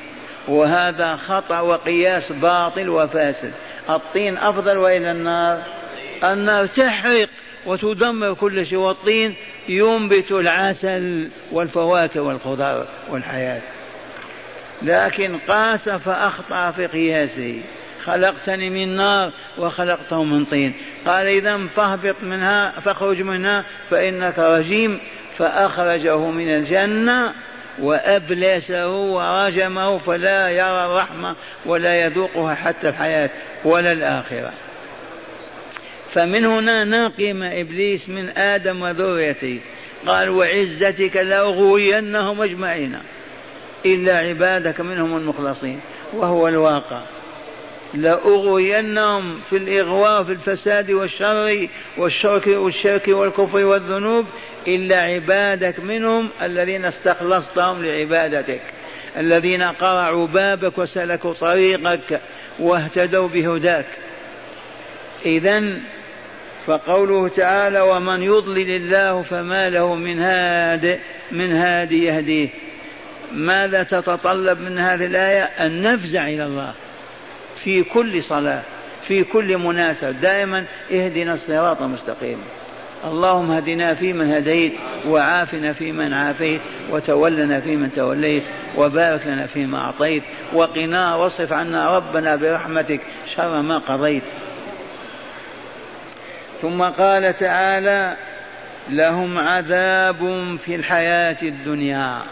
وهذا 0.49 1.16
خطأ 1.16 1.61
وقياس 1.61 2.33
باطل 2.33 2.88
وفاسد. 2.88 3.53
الطين 3.90 4.38
أفضل 4.38 4.77
وإلى 4.77 5.11
النار؟ 5.11 5.62
النار 6.25 6.66
تحرق 6.66 7.29
وتدمر 7.66 8.35
كل 8.35 8.66
شيء 8.66 8.79
والطين 8.79 9.35
ينبت 9.68 10.33
العسل 10.33 11.31
والفواكه 11.52 12.20
والخضار 12.20 12.87
والحياة. 13.11 13.61
لكن 14.83 15.38
قاس 15.38 15.88
فأخطأ 15.88 16.70
في 16.70 16.87
قياسه. 16.87 17.61
خلقتني 18.05 18.70
من 18.70 18.96
نار 18.96 19.33
وخلقته 19.59 20.24
من 20.24 20.44
طين. 20.44 20.74
قال 21.07 21.26
إذا 21.26 21.66
فاهبط 21.66 22.22
منها 22.22 22.81
فاخرج 22.81 23.22
منها 23.22 23.64
فإنك 23.90 24.38
رجيم. 24.38 25.00
فأخرجه 25.38 26.18
من 26.31 26.50
الجنة 26.50 27.33
وأبلسه 27.79 28.88
ورجمه 28.88 29.98
فلا 29.98 30.48
يرى 30.48 30.85
الرحمة 30.85 31.37
ولا 31.66 32.05
يذوقها 32.05 32.55
حتى 32.55 32.88
الحياة 32.88 33.31
ولا 33.64 33.92
الآخرة. 33.92 34.52
فمن 36.16 36.44
هنا 36.44 36.85
ناقم 36.85 37.42
إبليس 37.42 38.09
من 38.09 38.29
آدم 38.38 38.83
وذريته. 38.83 39.61
قال 40.07 40.31
وعزتك 40.31 41.16
لأغوينهم 41.16 42.42
أجمعين. 42.42 42.98
إلا 43.87 44.18
عبادك 44.18 44.81
منهم 44.81 45.16
المخلصين. 45.16 45.81
وهو 46.12 46.48
الواقع. 46.48 47.00
لأغوينهم 47.94 49.40
في 49.40 49.57
الإغواء 49.57 50.24
في 50.24 50.33
الفساد 50.33 50.90
والشر 50.90 51.68
والشرك 51.96 52.46
والشرك 52.46 53.09
والكفر 53.09 53.66
والذنوب. 53.66 54.26
إلا 54.68 55.02
عبادك 55.02 55.81
منهم 55.81 56.29
الذين 56.42 56.85
استخلصتهم 56.85 57.85
لعبادتك. 57.85 58.62
الذين 59.16 59.62
قرعوا 59.62 60.26
بابك 60.26 60.79
وسلكوا 60.79 61.33
طريقك 61.33 62.20
واهتدوا 62.59 63.29
بهداك. 63.29 63.87
إذا 65.26 65.81
فقوله 66.66 67.29
تعالى 67.29 67.81
ومن 67.81 68.22
يضلل 68.22 68.70
الله 68.70 69.22
فما 69.22 69.70
له 69.70 69.94
من 69.94 70.20
هاد 70.20 70.98
من 71.33 71.52
هادي 71.52 72.05
يهديه 72.05 72.48
ماذا 73.33 73.83
تتطلب 73.83 74.61
من 74.61 74.79
هذه 74.79 75.05
الآية؟ 75.05 75.42
أن 75.42 75.83
نفزع 75.83 76.29
إلى 76.29 76.44
الله. 76.44 76.72
في 77.57 77.83
كل 77.83 78.22
صلاة 78.22 78.62
في 79.02 79.24
كل 79.24 79.59
مناسبة. 79.59 80.11
دائما 80.11 80.64
اهدنا 80.92 81.35
الصراط 81.35 81.83
المستقيم. 81.83 82.38
اللهم 83.05 83.50
اهدنا 83.50 83.94
فيمن 83.94 84.33
هديت 84.33 84.72
وعافنا 85.07 85.72
فيمن 85.72 86.12
عافيت 86.12 86.61
وتولنا 86.90 87.61
فيمن 87.61 87.92
توليت 87.92 88.42
وبارك 88.76 89.26
لنا 89.26 89.46
فيما 89.46 89.79
أعطيت 89.79 90.22
وقنا 90.52 91.14
واصرف 91.14 91.52
عنا 91.52 91.96
ربنا 91.96 92.37
برحمتك 92.37 93.00
شر 93.37 93.62
ما 93.62 93.79
قضيت. 93.79 94.22
ثم 96.62 96.82
قال 96.82 97.34
تعالى 97.34 98.16
لهم 98.90 99.38
عذاب 99.38 100.56
في 100.56 100.74
الحياة 100.74 101.36
الدنيا. 101.42 102.22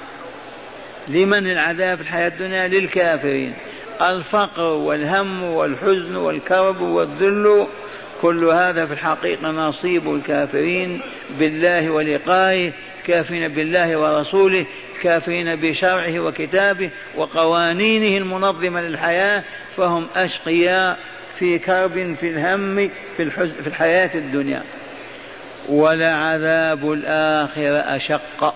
لمن 1.08 1.50
العذاب 1.50 1.98
في 1.98 2.02
الحياة 2.02 2.28
الدنيا؟ 2.28 2.68
للكافرين. 2.68 3.54
الفقر 4.00 4.62
والهم 4.62 5.42
والحزن 5.42 6.16
والكرب 6.16 6.80
والذل 6.80 7.66
كل 8.22 8.44
هذا 8.44 8.86
في 8.86 8.92
الحقيقة 8.92 9.50
نصيب 9.50 10.14
الكافرين 10.14 11.00
بالله 11.38 11.90
ولقائه 11.90 12.72
كافرين 13.06 13.48
بالله 13.48 13.96
ورسوله 13.96 14.66
كافرين 15.02 15.56
بشرعه 15.56 16.20
وكتابه 16.20 16.90
وقوانينه 17.16 18.16
المنظمة 18.18 18.80
للحياة 18.80 19.42
فهم 19.76 20.06
أشقياء 20.16 20.98
في 21.36 21.58
كرب 21.58 22.14
في 22.14 22.28
الهم 22.28 22.90
في, 23.16 23.22
الحزن 23.22 23.62
في 23.62 23.66
الحياة 23.66 24.10
الدنيا. 24.14 24.62
ولعذاب 25.68 26.92
الآخرة 26.92 27.96
أشق. 27.96 28.54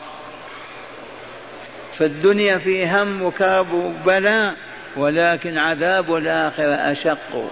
فالدنيا 1.98 2.58
في 2.58 2.86
هم 2.86 3.22
وكرب 3.22 3.72
وبلاء 3.72 4.54
ولكن 4.96 5.58
عذاب 5.58 6.14
الآخرة 6.14 6.74
أشق. 6.74 7.50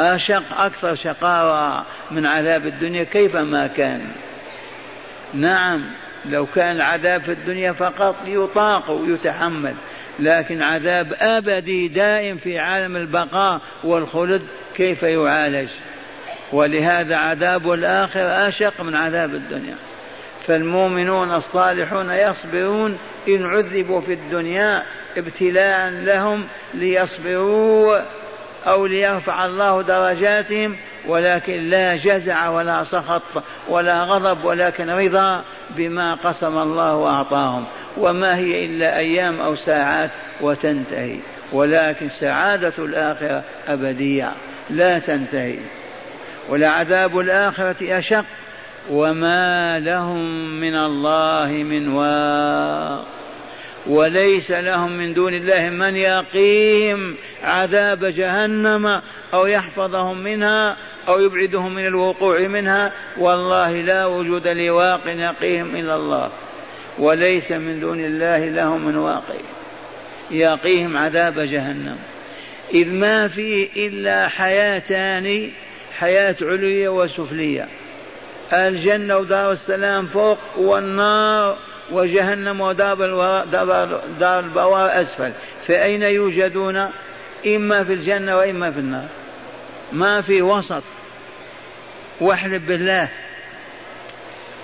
أشق 0.00 0.60
أكثر 0.60 0.96
شقاوة 0.96 1.84
من 2.10 2.26
عذاب 2.26 2.66
الدنيا 2.66 3.04
كيفما 3.04 3.66
كان. 3.66 4.00
نعم 5.34 5.84
لو 6.24 6.46
كان 6.46 6.76
العذاب 6.76 7.22
في 7.22 7.32
الدنيا 7.32 7.72
فقط 7.72 8.16
يطاق 8.26 8.90
ويتحمل. 8.90 9.74
لكن 10.18 10.62
عذاب 10.62 11.12
أبدي 11.20 11.88
دائم 11.88 12.36
في 12.36 12.58
عالم 12.58 12.96
البقاء 12.96 13.60
والخلد 13.84 14.42
كيف 14.76 15.02
يعالج؟ 15.02 15.68
ولهذا 16.52 17.16
عذاب 17.16 17.72
الآخرة 17.72 18.48
أشق 18.48 18.80
من 18.80 18.94
عذاب 18.94 19.34
الدنيا. 19.34 19.76
فالمؤمنون 20.46 21.34
الصالحون 21.34 22.10
يصبرون 22.10 22.98
إن 23.28 23.46
عذبوا 23.46 24.00
في 24.00 24.12
الدنيا 24.12 24.82
ابتلاء 25.16 25.88
لهم 25.90 26.44
ليصبروا 26.74 27.98
أو 28.68 28.86
ليرفع 28.86 29.44
الله 29.44 29.82
درجاتهم 29.82 30.76
ولكن 31.06 31.68
لا 31.68 31.96
جزع 31.96 32.48
ولا 32.48 32.84
سخط 32.84 33.42
ولا 33.68 34.02
غضب 34.02 34.44
ولكن 34.44 34.90
رضا 34.90 35.44
بما 35.70 36.14
قسم 36.14 36.58
الله 36.58 36.94
وأعطاهم. 36.94 37.64
وما 37.96 38.36
هي 38.36 38.64
إلا 38.64 38.98
أيام 38.98 39.40
أو 39.40 39.56
ساعات 39.56 40.10
وتنتهي. 40.40 41.16
ولكن 41.52 42.08
سعادة 42.08 42.72
الآخرة 42.78 43.42
أبدية 43.68 44.32
لا 44.70 44.98
تنتهي. 44.98 45.58
ولعذاب 46.48 47.18
الآخرة 47.18 47.98
أشق. 47.98 48.24
وما 48.90 49.78
لهم 49.78 50.50
من 50.60 50.76
الله 50.76 51.46
من 51.46 51.88
واق. 51.88 53.17
وليس 53.86 54.50
لهم 54.50 54.98
من 54.98 55.14
دون 55.14 55.34
الله 55.34 55.68
من 55.68 55.96
يقيهم 55.96 57.14
عذاب 57.44 58.04
جهنم 58.04 59.02
أو 59.34 59.46
يحفظهم 59.46 60.18
منها 60.18 60.76
أو 61.08 61.20
يبعدهم 61.20 61.74
من 61.74 61.86
الوقوع 61.86 62.40
منها. 62.40 62.92
والله 63.18 63.72
لا 63.72 64.06
وجود 64.06 64.48
لواق 64.48 65.02
يقيهم 65.06 65.76
إلا 65.76 65.94
الله. 65.94 66.30
وليس 66.98 67.52
من 67.52 67.80
دون 67.80 68.04
الله 68.04 68.48
لهم 68.48 68.86
من 68.86 68.96
واقي 68.96 69.40
يقيهم 70.30 70.96
عذاب 70.96 71.40
جهنم. 71.40 71.96
إذ 72.74 72.88
ما 72.88 73.28
فيه 73.28 73.68
إلا 73.76 74.28
حياتان 74.28 75.50
حياة 75.98 76.36
علوية 76.42 76.88
وسفلية. 76.88 77.68
الجنة 78.52 79.16
ودار 79.16 79.52
السلام 79.52 80.06
فوق 80.06 80.38
والنار 80.56 81.58
وجهنم 81.90 82.60
ودار 82.60 82.96
دار 84.20 84.38
البوار 84.40 85.00
أسفل. 85.00 85.32
فأين 85.66 86.02
يوجدون؟ 86.02 86.90
إما 87.46 87.84
في 87.84 87.92
الجنة 87.92 88.36
وإما 88.36 88.70
في 88.70 88.78
النار. 88.78 89.06
ما 89.92 90.22
في 90.22 90.42
وسط. 90.42 90.82
واحلف 92.20 92.62
بالله. 92.62 93.08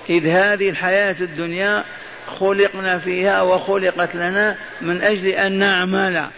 إذ 0.09 0.27
هذه 0.27 0.69
الحياة 0.69 1.15
الدنيا 1.21 1.83
خلقنا 2.39 2.99
فيها 2.99 3.41
وخلقت 3.41 4.15
لنا 4.15 4.57
من 4.81 5.01
أجل 5.01 5.27
أن 5.27 5.51
نعمل. 5.51 6.29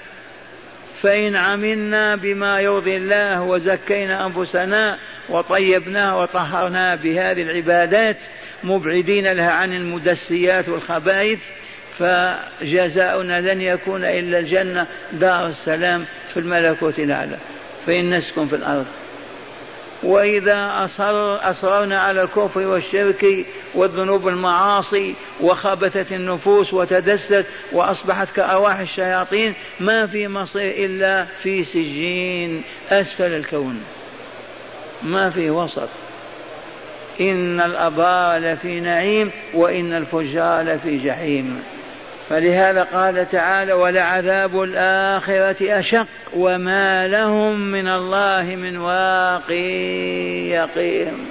فإن 1.02 1.36
عملنا 1.36 2.16
بما 2.16 2.60
يرضي 2.60 2.98
الله 2.98 3.42
وزكينا 3.42 4.26
أنفسنا 4.26 4.98
وطيبناها 5.30 6.14
وطهرناها 6.14 6.96
بهذه 6.96 7.42
العبادات 7.42 8.18
مبعدين 8.64 9.32
لها 9.32 9.52
عن 9.52 9.74
المدسيات 9.74 10.70
والخبائث 10.70 11.40
فجزاؤنا 12.00 13.54
لن 13.54 13.62
يكون 13.62 14.04
إلا 14.04 14.40
الجنة 14.40 14.88
دار 15.12 15.48
السلام 15.48 16.06
في 16.34 16.40
الملكوت 16.40 17.00
الأعلى. 17.00 17.38
فإن 17.86 18.10
نسكن 18.10 18.48
في 18.48 18.56
الأرض. 18.56 18.86
وإذا 20.04 20.72
أصر 20.84 21.50
أصررنا 21.50 22.00
على 22.02 22.24
الكفر 22.24 22.62
والشرك 22.62 23.46
والذنوب 23.76 24.28
المعاصي 24.28 25.16
وخبثت 25.42 26.12
النفوس 26.12 26.74
وتدست 26.74 27.46
وأصبحت 27.72 28.36
كأرواح 28.36 28.80
الشياطين 28.80 29.54
ما 29.80 30.08
في 30.08 30.28
مصير 30.28 30.86
إلا 30.86 31.26
في 31.44 31.64
سجين 31.64 32.64
أسفل 32.90 33.34
الكون. 33.34 33.84
ما 35.04 35.30
في 35.30 35.50
وسط. 35.50 35.90
إن 37.22 37.62
الأبرار 37.62 38.40
لفي 38.40 38.80
نعيم 38.80 39.32
وإن 39.54 39.94
الفجار 39.94 40.62
لفي 40.62 40.98
جحيم. 40.98 41.64
فلهذا 42.30 42.84
قال 42.84 43.28
تعالى 43.28 43.74
ولعذاب 43.74 44.64
الآخرة 44.64 45.80
أشق 45.80 46.08
وما 46.34 47.08
لهم 47.08 47.60
من 47.60 47.88
الله 47.88 48.44
من 48.44 48.78
واق 48.78 49.52
يقيم 50.52 51.26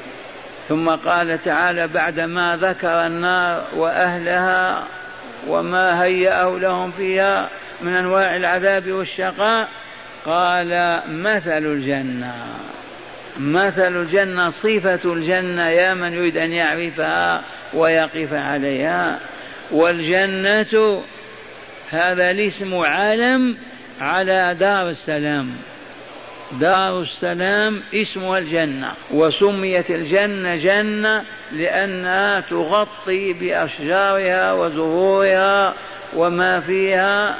ثم 0.69 0.89
قال 0.89 1.41
تعالى 1.41 1.87
بعدما 1.87 2.59
ذكر 2.63 3.07
النار 3.07 3.65
وأهلها 3.77 4.85
وما 5.49 6.05
هيأه 6.05 6.59
لهم 6.59 6.91
فيها 6.91 7.49
من 7.81 7.95
أنواع 7.95 8.37
العذاب 8.37 8.93
والشقاء 8.93 9.69
قال 10.25 11.01
مثل 11.09 11.67
الجنة. 11.67 12.35
مثل 13.39 14.03
الجنة 14.03 14.51
صفة 14.51 15.13
الجنة 15.13 15.69
يا 15.69 15.95
من 15.95 16.13
يريد 16.13 16.37
أن 16.37 16.53
يعرفها 16.53 17.45
ويقف 17.75 18.33
عليها. 18.33 19.21
والجنة 19.71 21.03
هذا 21.91 22.31
الاسم 22.31 22.75
علم 22.75 23.57
على 24.01 24.57
دار 24.61 24.89
السلام. 24.89 25.57
دار 26.53 27.01
السلام 27.01 27.83
اسمها 27.95 28.39
الجنة. 28.39 28.93
وسميت 29.11 29.91
الجنة 29.91 30.57
جنة 30.57 31.25
لأنها 31.53 32.41
تغطي 32.41 33.33
بأشجارها 33.33 34.53
وزهورها 34.53 35.75
وما 36.17 36.61
فيها 36.61 37.39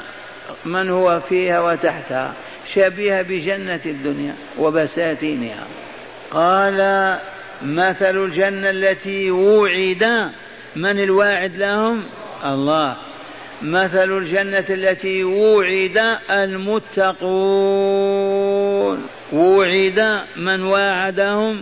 من 0.65 0.89
هو 0.89 1.19
فيها 1.19 1.61
وتحتها. 1.61 2.33
شبيهة 2.73 3.21
بجنة 3.21 3.81
الدنيا 3.85 4.35
وبساتينها. 4.57 5.67
قال 6.31 7.17
مثل 7.61 8.23
الجنة 8.25 8.69
التي 8.69 9.31
وعد 9.31 10.31
من 10.75 10.99
الواعد 10.99 11.55
لهم؟ 11.55 12.03
الله. 12.45 12.95
مثل 13.61 14.17
الجنة 14.17 14.65
التي 14.69 15.23
وعد 15.23 16.17
المتقون. 16.31 17.17
وعد 19.33 20.19
من 20.35 20.63
واعدهم؟ 20.63 21.61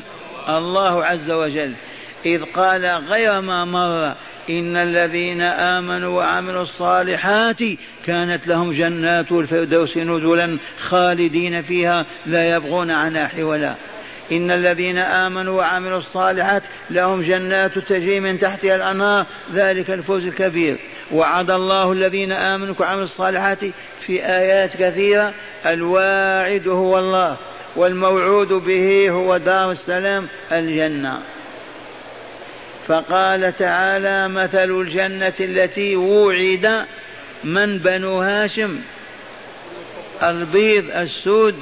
الله 0.49 1.05
عز 1.05 1.31
وجل. 1.31 1.73
إذ 2.25 2.41
قال 2.43 2.85
غير 2.85 3.41
ما 3.41 3.65
مر 3.65 4.15
إن 4.49 4.77
الذين 4.77 5.41
آمنوا 5.41 6.17
وعملوا 6.17 6.63
الصالحات 6.63 7.59
كانت 8.05 8.47
لهم 8.47 8.73
جنات 8.73 9.31
الفردوس 9.31 9.97
نزلا 9.97 10.59
خالدين 10.79 11.61
فيها 11.61 12.05
لا 12.25 12.55
يبغون 12.55 12.91
عنها 12.91 13.27
حولا. 13.27 13.75
إن 14.31 14.51
الذين 14.51 14.97
آمنوا 14.97 15.57
وعملوا 15.57 15.97
الصالحات 15.97 16.63
لهم 16.89 17.21
جنات 17.21 17.79
تجري 17.79 18.19
من 18.19 18.39
تحتها 18.39 18.75
الأنهار 18.75 19.25
ذلك 19.53 19.89
الفوز 19.89 20.25
الكبير. 20.25 20.77
وعد 21.11 21.51
الله 21.51 21.91
الذين 21.91 22.31
آمنوا 22.31 22.75
وعملوا 22.79 23.03
الصالحات 23.03 23.59
في 24.05 24.25
آيات 24.25 24.77
كثيرة 24.77 25.33
الواعد 25.65 26.67
هو 26.67 26.99
الله 26.99 27.37
والموعود 27.75 28.53
به 28.53 29.09
هو 29.09 29.37
دار 29.37 29.71
السلام 29.71 30.27
الجنة. 30.51 31.19
فقال 32.87 33.53
تعالى 33.53 34.27
مثل 34.27 34.81
الجنة 34.81 35.33
التي 35.39 35.95
وعد 35.95 36.85
من 37.43 37.77
بنو 37.77 38.21
هاشم؟ 38.21 38.79
البيض 40.23 40.85
السود 40.95 41.55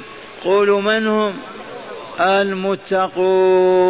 قولوا 0.44 0.80
من 0.80 1.06
هم؟ 1.06 1.34
المتقون. 2.20 3.84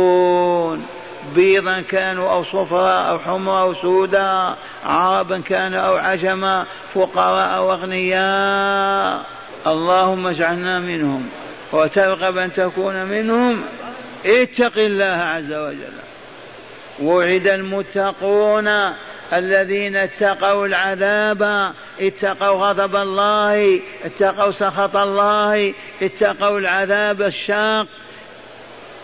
بيضا 1.34 1.80
كانوا 1.80 2.32
أو 2.32 2.42
صفراء 2.42 3.10
أو 3.10 3.18
حمراء 3.18 3.62
أو 3.62 3.74
سودا 3.74 4.54
عربا 4.84 5.40
كانوا 5.40 5.80
أو 5.80 5.96
عجما 5.96 6.66
فقراء 6.94 7.56
أو 7.56 7.72
أغنياء. 7.72 9.26
اللهم 9.66 10.26
اجعلنا 10.26 10.78
منهم. 10.78 11.28
وترغب 11.72 12.38
أن 12.38 12.52
تكون 12.52 13.04
منهم. 13.04 13.62
اتق 14.26 14.78
الله 14.78 15.04
عز 15.04 15.52
وجل. 15.52 15.92
وعد 17.02 17.46
المتقون 17.46 18.68
الذين 19.32 19.96
اتقوا 19.96 20.66
العذاب 20.66 21.72
اتقوا 22.00 22.68
غضب 22.68 22.96
الله 22.96 23.80
اتقوا 24.04 24.50
سخط 24.50 24.96
الله 24.96 25.74
اتقوا 26.02 26.58
العذاب 26.58 27.22
الشاق. 27.22 27.86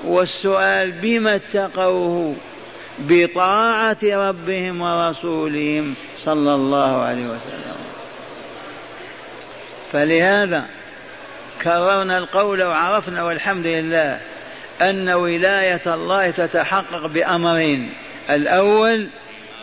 والسؤال 0.04 0.92
بما 0.92 1.34
اتقوه 1.34 2.34
بطاعة 2.98 3.96
ربهم 4.02 4.80
ورسولهم 4.80 5.94
صلى 6.24 6.54
الله 6.54 7.02
عليه 7.02 7.24
وسلم. 7.24 7.76
فلهذا 9.92 10.64
كررنا 11.62 12.18
القول 12.18 12.62
وعرفنا 12.62 13.22
والحمد 13.22 13.66
لله 13.66 14.20
أن 14.82 15.10
ولاية 15.10 15.94
الله 15.94 16.30
تتحقق 16.30 17.06
بأمرين. 17.06 17.92
الأول 18.30 19.08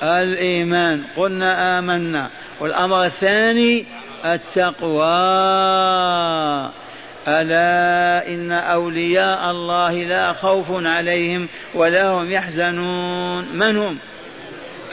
الإيمان. 0.04 1.04
قلنا 1.18 1.80
آمنا. 1.80 2.30
والأمر 2.60 3.06
الثاني 3.06 3.86
التقوى. 4.26 5.08
ألا 7.28 8.28
إن 8.28 8.52
أولياء 8.52 9.52
الله 9.52 9.94
لا 9.94 10.34
خوف 10.34 10.66
عليهم 10.70 11.48
ولا 11.74 12.08
هم 12.08 12.32
يحزنون. 12.32 13.58
من 13.58 13.78
هم؟ 13.78 13.98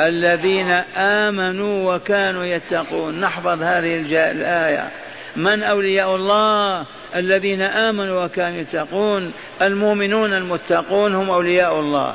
الذين 0.00 0.70
آمنوا 0.96 1.94
وكانوا 1.94 2.44
يتقون. 2.44 3.20
نحفظ 3.20 3.62
هذه 3.62 4.00
الآية. 4.30 4.90
من 5.36 5.62
أولياء 5.62 6.16
الله؟ 6.16 6.84
الذين 7.16 7.62
آمنوا 7.62 8.24
وكانوا 8.24 8.58
يتقون. 8.58 9.32
المؤمنون 9.62 10.34
المتقون 10.34 11.14
هم 11.14 11.30
أولياء 11.30 11.80
الله. 11.80 12.14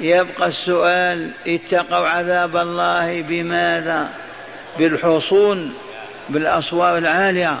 يبقى 0.00 0.48
السؤال 0.48 1.30
اتقوا 1.46 2.08
عذاب 2.08 2.56
الله 2.56 3.22
بماذا؟ 3.22 4.08
بالحصون 4.78 5.72
بالأسوار 6.28 6.98
العالية. 6.98 7.58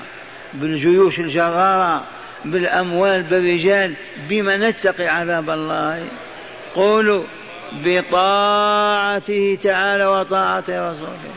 بالجيوش 0.54 1.18
الجرارة 1.20 2.04
بالأموال 2.44 3.22
بالرجال 3.22 3.94
بما 4.28 4.56
نتقي 4.56 5.08
عذاب 5.08 5.50
الله. 5.50 6.08
قولوا 6.74 7.24
بطاعته 7.72 9.58
تعالى 9.62 10.06
وطاعة 10.06 10.64
رسوله. 10.68 11.32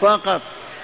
فقط 0.00 0.42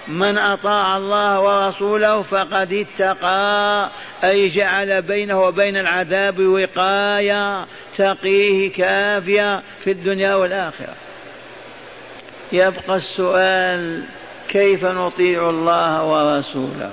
من 0.09 0.39
أطاع 0.39 0.97
الله 0.97 1.41
ورسوله 1.41 2.23
فقد 2.23 2.73
اتقى 2.73 3.91
أي 4.25 4.49
جعل 4.49 5.03
بينه 5.03 5.41
وبين 5.41 5.77
العذاب 5.77 6.41
وقاية 6.41 7.67
تقيه 7.99 8.73
كافية 8.73 9.63
في 9.85 9.91
الدنيا 9.91 10.35
والآخرة. 10.35 10.95
يبقى 12.53 12.97
السؤال 12.97 14.05
كيف 14.49 14.85
نطيع 14.85 15.51
الله 15.51 16.05
ورسوله؟ 16.05 16.91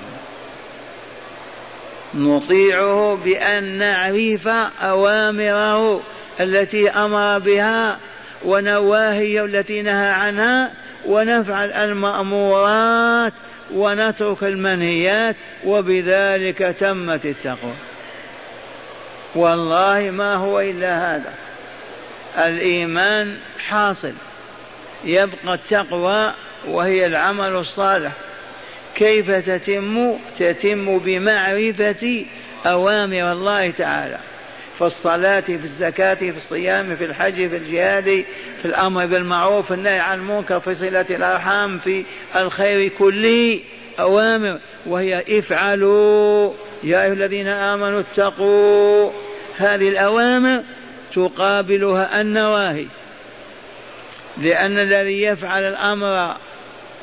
نطيعه 2.14 3.18
بأن 3.24 3.64
نعرف 3.64 4.48
أوامره 4.82 6.02
التي 6.40 6.90
أمر 6.90 7.38
بها 7.38 7.98
ونواهي 8.44 9.40
التي 9.40 9.82
نهى 9.82 10.10
عنها 10.10 10.70
ونفعل 11.06 11.72
المأمورات 11.72 13.32
ونترك 13.72 14.44
المنهيات 14.44 15.36
وبذلك 15.64 16.58
تمت 16.58 17.24
التقوى. 17.24 17.74
والله 19.34 20.10
ما 20.10 20.34
هو 20.34 20.60
إلا 20.60 21.16
هذا. 21.16 21.32
الإيمان 22.38 23.38
حاصل. 23.58 24.12
يبقى 25.04 25.54
التقوى 25.54 26.32
وهي 26.68 27.06
العمل 27.06 27.56
الصالح. 27.56 28.12
كيف 28.94 29.30
تتم 29.30 30.16
تتم 30.38 30.98
بمعرفة 30.98 32.24
أوامر 32.66 33.32
الله 33.32 33.70
تعالى؟ 33.70 34.18
في 34.78 34.86
الصلاة 34.86 35.40
في 35.40 35.54
الزكاة 35.54 36.14
في 36.14 36.36
الصيام 36.36 36.96
في 36.96 37.04
الحج 37.04 37.48
في 37.48 37.56
الجهاد 37.56 38.24
في 38.62 38.64
الأمر 38.64 39.06
بالمعروف 39.06 39.66
في 39.66 39.74
النهي 39.74 39.98
عن 39.98 40.18
المنكر 40.18 40.60
في 40.60 40.74
صلة 40.74 41.06
الأرحام 41.10 41.78
في 41.78 42.04
الخير 42.36 42.88
كله 42.88 43.60
أوامر. 44.00 44.58
وهي 44.86 45.24
افعلوا 45.38 46.52
يا 46.82 47.04
أيها 47.04 47.12
الذين 47.12 47.48
آمنوا 47.48 48.00
اتقوا. 48.00 49.10
هذه 49.58 49.88
الأوامر 49.88 50.62
تقابلها 51.14 52.20
النواهي 52.20 52.86
لأن 54.38 54.78
الذي 54.78 55.22
يفعل 55.22 55.64
الأمر 55.64 56.36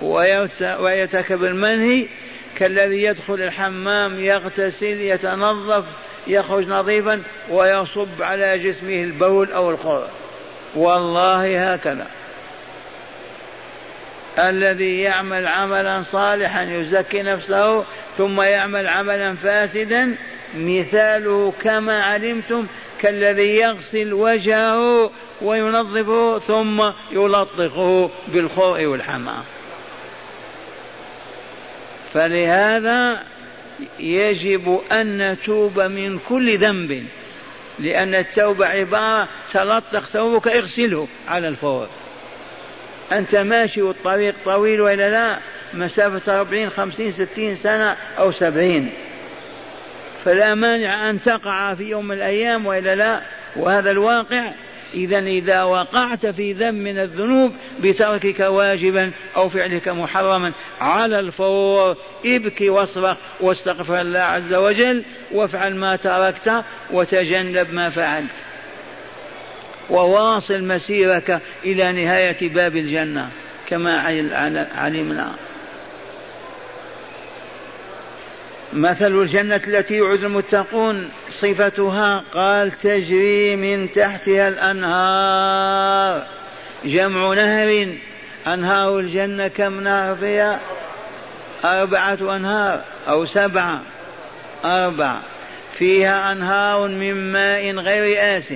ويرتكب 0.01 1.43
المنهي 1.43 2.07
كالذي 2.57 3.03
يدخل 3.03 3.33
الحمام 3.33 4.19
يغتسل 4.19 5.01
يتنظف 5.01 5.83
يخرج 6.27 6.67
نظيفا 6.67 7.23
ويصب 7.49 8.21
على 8.21 8.57
جسمه 8.57 9.03
البول 9.03 9.51
أو 9.51 9.69
الخر 9.69 10.07
والله 10.75 11.73
هكذا. 11.73 12.07
الذي 14.39 14.99
يعمل 15.01 15.47
عملا 15.47 16.01
صالحا 16.01 16.63
يزكي 16.63 17.21
نفسه 17.21 17.83
ثم 18.17 18.41
يعمل 18.41 18.87
عملا 18.87 19.35
فاسدا 19.35 20.15
مثاله 20.55 21.53
كما 21.61 22.03
علمتم 22.03 22.67
كالذي 22.99 23.55
يغسل 23.55 24.13
وجهه 24.13 25.11
وينظفه 25.41 26.39
ثم 26.39 26.91
يلطخه 27.11 28.09
بالخوء 28.27 28.85
والحمام. 28.85 29.43
فلهذا 32.13 33.23
يجب 33.99 34.81
أن 34.91 35.31
نتوب 35.31 35.79
من 35.79 36.19
كل 36.19 36.57
ذنب 36.57 37.07
لأن 37.79 38.15
التوبة 38.15 38.65
عبارة 38.65 39.27
تلطخ 39.53 40.09
ثوبك 40.09 40.47
اغسله 40.47 41.07
على 41.27 41.47
الفور. 41.47 41.87
أنت 43.11 43.35
ماشي 43.35 43.81
والطريق 43.81 44.35
طويل 44.45 44.81
وإلا 44.81 45.09
لا 45.09 45.39
مسافة 45.73 46.39
أربعين 46.39 46.69
خمسين 46.69 47.11
ستين 47.11 47.55
سنة 47.55 47.97
أو 48.17 48.31
سبعين. 48.31 48.91
فلا 50.25 50.55
مانع 50.55 51.09
أن 51.09 51.21
تقع 51.21 51.73
في 51.73 51.83
يوم 51.83 52.05
من 52.07 52.15
الأيام 52.15 52.65
وإلا 52.65 52.95
لا 52.95 53.21
وهذا 53.55 53.91
الواقع 53.91 54.53
إذا 54.93 55.19
إذا 55.19 55.63
وقعت 55.63 56.25
في 56.25 56.53
ذنب 56.53 56.73
من 56.73 56.99
الذنوب 56.99 57.53
بتركك 57.79 58.39
واجبا 58.39 59.11
أو 59.35 59.49
فعلك 59.49 59.87
محرما. 59.87 60.51
على 60.81 61.19
الفور 61.19 61.97
ابكي 62.25 62.69
واصرخ 62.69 63.17
واستغفر 63.39 64.01
الله 64.01 64.19
عز 64.19 64.53
وجل 64.53 65.03
وافعل 65.31 65.75
ما 65.75 65.95
تركت 65.95 66.63
وتجنب 66.91 67.73
ما 67.73 67.89
فعلت. 67.89 68.31
وواصل 69.89 70.63
مسيرك 70.63 71.41
إلى 71.65 71.91
نهاية 71.91 72.49
باب 72.49 72.77
الجنة 72.77 73.29
كما 73.67 73.97
علمنا. 74.75 75.35
مثل 78.77 79.21
الجنة 79.21 79.61
التي 79.67 79.95
يوعد 79.95 80.23
المتقون 80.23 81.09
صفتها 81.31 82.23
قال 82.33 82.71
تجري 82.71 83.55
من 83.55 83.91
تحتها 83.91 84.47
الأنهار. 84.47 86.27
جمع 86.85 87.33
نهر 87.33 87.97
أنهار 88.47 88.99
الجنة 88.99 89.47
كم 89.47 89.79
نهر 89.79 90.15
فيها؟ 90.15 90.59
أربعة 91.65 92.35
أنهار 92.35 92.83
أو 93.07 93.25
سبعة. 93.25 93.81
أربعة. 94.65 95.21
فيها 95.77 96.31
أنهار 96.31 96.87
من 96.87 97.31
ماء 97.31 97.71
غير 97.71 98.37
آس 98.37 98.53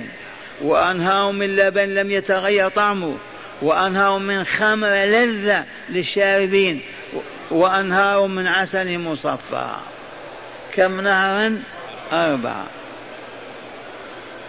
وأنهار 0.60 1.32
من 1.32 1.56
لبن 1.56 1.94
لم 1.94 2.10
يتغير 2.10 2.68
طعمه 2.68 3.16
وأنهار 3.62 4.18
من 4.18 4.44
خمر 4.44 4.88
لذة 4.88 5.64
للشاربين 5.88 6.80
وأنهار 7.50 8.26
من 8.26 8.46
عسل 8.46 8.98
مصفى. 8.98 9.66
كم 10.74 11.00
نهرا 11.00 11.62
أربعة. 12.12 12.66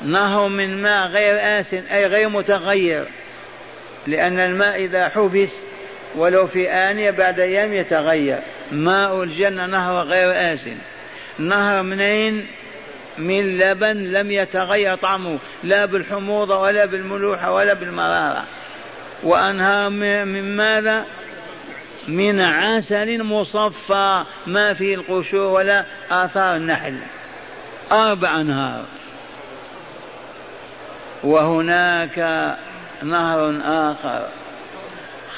نهر 0.06 0.48
من 0.48 0.82
ماء 0.82 1.08
غير 1.08 1.60
آس 1.60 1.74
أي 1.74 2.06
غير 2.06 2.30
متغير؟ 2.30 3.08
لأن 4.08 4.40
الماء 4.40 4.76
إذا 4.76 5.10
حبس 5.10 5.54
ولو 6.16 6.48
في 6.48 6.70
آنية 6.70 7.12
بعد 7.12 7.40
أيام 7.40 7.74
يتغير. 7.74 8.40
ماء 8.72 9.24
الجنة 9.24 9.66
نهر 9.66 10.04
غير 10.04 10.54
آس. 10.54 10.60
نهر 11.40 11.84
منين؟ 11.84 12.48
من 13.18 13.58
لبن 13.58 13.98
لم 13.98 14.32
يتغير 14.32 14.96
طعمه 14.96 15.40
لا 15.64 15.86
بالحموضة 15.86 16.60
ولا 16.60 16.86
بالملوحة 16.86 17.52
ولا 17.52 17.74
بالمرارة. 17.74 18.44
وأنهار 19.24 19.90
من 19.90 20.56
ماذا؟ 20.56 21.06
من 22.08 22.42
عسل 22.42 23.24
مصفى 23.24 24.24
ما 24.48 24.74
فيه 24.74 24.96
القشور 24.96 25.52
ولا 25.52 25.86
آثار 26.12 26.56
النحل. 26.56 26.98
أربع 27.92 28.36
أنهار. 28.36 28.86
وهناك 31.24 32.20
نهر 33.04 33.62
آخر 33.66 34.28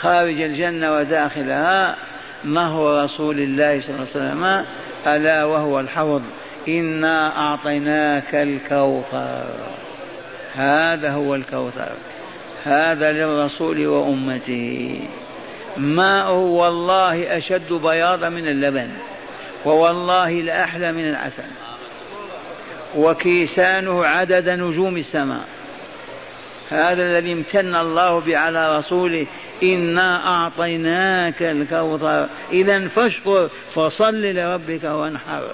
خارج 0.02 0.42
الجنة 0.42 0.98
وداخلها 0.98 1.96
نهر 2.44 3.04
رسول 3.04 3.40
الله 3.40 3.82
صلى 3.82 3.90
الله 3.90 4.00
عليه 4.00 4.10
وسلم 4.12 4.66
ألا 5.08 5.44
وهو 5.44 5.80
الحوض. 5.80 6.24
إنا 6.68 7.38
أعطيناك 7.38 8.36
الكوثر. 8.36 9.46
هذا 10.56 11.12
هو 11.12 11.36
الكوثر. 11.36 11.92
هذا 12.64 13.12
للرسول 13.12 13.88
وأمته. 13.88 15.00
ماءه 15.78 16.38
والله 16.38 17.38
أشد 17.38 17.74
بياضا 17.74 18.30
من 18.30 18.48
اللبن 18.48 18.90
ووالله 19.66 20.32
لأحلى 20.32 20.92
من 20.92 21.10
العسل. 21.10 21.44
وكيسانه 22.96 24.06
عدد 24.06 24.50
نجوم 24.50 24.98
السماء. 24.98 25.46
هذا 26.70 27.02
الذي 27.04 27.34
امتن 27.34 27.76
الله 27.76 28.20
به 28.20 28.38
على 28.38 28.78
رسوله 28.78 29.26
إنا 29.64 30.28
أعطيناك 30.28 31.44
الكوثر. 31.44 32.28
إذا 32.52 32.88
فاشكر 32.88 33.50
فصل 33.74 34.22
لربك 34.22 34.84
وانحر. 34.84 35.52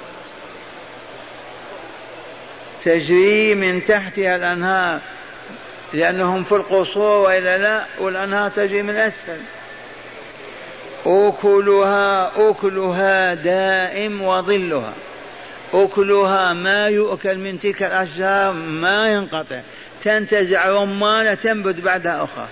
تجري 2.84 3.55
من 3.55 3.84
تحتها 3.84 4.36
الأنهار 4.36 4.99
لأنهم 5.93 6.43
في 6.43 6.51
القصور 6.51 7.21
وإلا 7.21 7.57
لا 7.57 7.86
والأنهار 7.99 8.49
تجري 8.49 8.81
من 8.81 8.95
أسفل 8.95 9.38
أكلها 11.06 12.32
أكلها 12.50 13.34
دائم 13.34 14.22
وظلها. 14.22 14.94
أكلها 15.74 16.54
ما 16.54 16.88
يؤكل 16.88 17.38
من 17.38 17.60
تلك 17.60 17.84
الأشجار 17.84 18.54
ما 18.54 19.08
ينقطع. 19.08 19.62
تنتزع 20.04 20.70
رمانة 20.70 21.34
تنبت 21.34 21.82
بعدها 21.82 22.24
أخرى. 22.24 22.48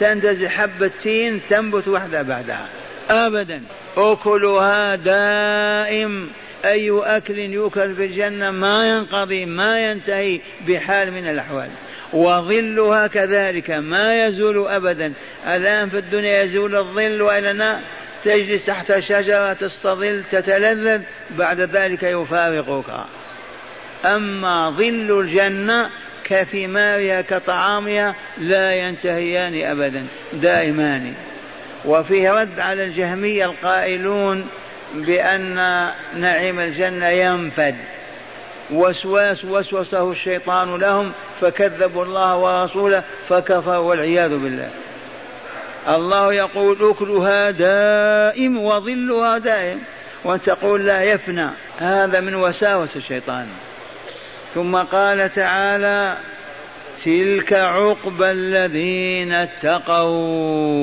تنتزع 0.00 0.48
حبة 0.48 0.90
تين 1.02 1.40
تنبت 1.48 1.88
واحدة 1.88 2.22
بعدها. 2.22 2.68
أبدا. 3.10 3.62
أكلها 3.96 4.94
دائم. 4.94 6.30
أي 6.64 6.90
أكل 6.90 7.38
يؤكل 7.38 7.94
في 7.94 8.04
الجنة 8.04 8.50
ما 8.50 8.88
ينقضي 8.88 9.46
ما 9.46 9.78
ينتهي 9.78 10.40
بحال 10.68 11.12
من 11.12 11.28
الأحوال. 11.28 11.68
وظلها 12.12 13.06
كذلك 13.06 13.70
ما 13.70 14.26
يزول 14.26 14.68
أبدا. 14.68 15.12
الآن 15.46 15.88
في 15.88 15.98
الدنيا 15.98 16.42
يزول 16.42 16.76
الظل 16.76 17.22
وإلى 17.22 17.80
تجلس 18.24 18.66
تحت 18.66 18.98
شجرة 18.98 19.52
تستظل 19.52 20.24
تتلذذ. 20.32 21.00
بعد 21.30 21.60
ذلك 21.60 22.02
يفارقك. 22.02 23.04
أما 24.04 24.70
ظل 24.70 25.20
الجنة 25.20 25.90
كثمارها 26.24 27.20
كطعامها 27.20 28.14
لا 28.38 28.74
ينتهيان 28.74 29.64
أبدا. 29.64 30.06
دائمان. 30.32 31.14
وفيه 31.84 32.32
رد 32.32 32.60
على 32.60 32.84
الجهمية 32.84 33.44
القائلون 33.44 34.46
بأن 34.94 35.54
نعيم 36.16 36.60
الجنة 36.60 37.08
ينفد. 37.08 37.76
وسواس 38.70 39.44
وسوسه 39.44 40.10
الشيطان 40.10 40.76
لهم 40.76 41.12
فكذبوا 41.40 42.04
الله 42.04 42.36
ورسوله 42.36 43.02
فكفروا 43.28 43.76
والعياذ 43.76 44.30
بالله. 44.30 44.70
الله 45.88 46.34
يقول 46.34 46.90
أكلها 46.90 47.50
دائم 47.50 48.58
وظلها 48.58 49.38
دائم 49.38 49.80
وتقول 50.24 50.86
لا 50.86 51.02
يفنى 51.02 51.50
هذا 51.78 52.20
من 52.20 52.34
وساوس 52.34 52.96
الشيطان. 52.96 53.46
ثم 54.54 54.76
قال 54.76 55.30
تعالى 55.30 56.16
تلك 57.04 57.52
عقبى 57.52 58.30
الذين 58.30 59.32
اتقوا. 59.32 60.78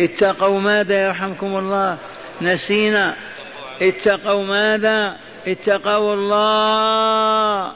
اتقوا 0.00 0.60
ماذا 0.60 1.06
يرحمكم 1.06 1.56
الله؟ 1.56 1.98
نسينا. 2.42 3.14
اتقوا 3.82 4.44
ماذا؟ 4.44 5.16
اتقوا 5.46 6.14
الله 6.14 7.72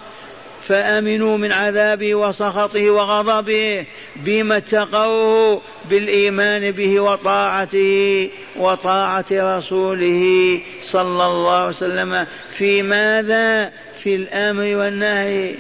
فأمنوا 0.69 1.37
من 1.37 1.53
عذابه 1.53 2.15
وسخطه 2.15 2.91
وغضبه 2.91 3.87
بما 4.17 4.57
اتقوه 4.57 5.63
بالإيمان 5.91 6.71
به 6.71 7.01
وطاعته 7.01 8.31
وطاعة 8.57 9.25
رسوله 9.33 10.61
صلى 10.83 11.27
الله 11.27 11.59
عليه 11.59 11.69
وسلم. 11.69 12.27
في 12.59 12.83
ماذا؟ 12.83 13.73
في 14.03 14.15
الأمر 14.15 14.77
والنهي. 14.77 15.55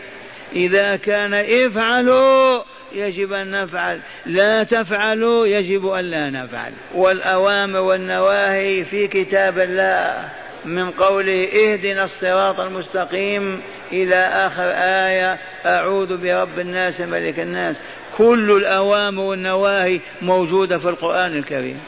إذا 0.53 0.97
كان 0.97 1.35
افعلوا 1.35 2.62
يجب 2.92 3.33
أن 3.33 3.51
نفعل. 3.51 4.01
لا 4.27 4.62
تفعلوا 4.62 5.47
يجب 5.47 5.87
أن 5.87 6.05
لا 6.05 6.31
نفعل. 6.31 6.73
والأوامر 6.94 7.81
والنواهي 7.81 8.85
في 8.85 9.07
كتاب 9.07 9.59
الله. 9.59 10.29
من 10.68 10.90
قوله 10.90 11.48
اهدنا 11.54 12.04
الصراط 12.04 12.61
المستقيم 12.61 13.61
إلى 13.92 14.14
آخر 14.16 14.72
آية 15.07 15.38
أعوذ 15.66 16.16
برب 16.16 16.59
الناس 16.59 17.00
ملك 17.00 17.40
الناس. 17.40 17.76
كل 18.16 18.50
الأوامر 18.50 19.22
والنواهي 19.22 20.00
موجودة 20.22 20.78
في 20.78 20.88
القرآن 20.88 21.38
الكريم. 21.38 21.81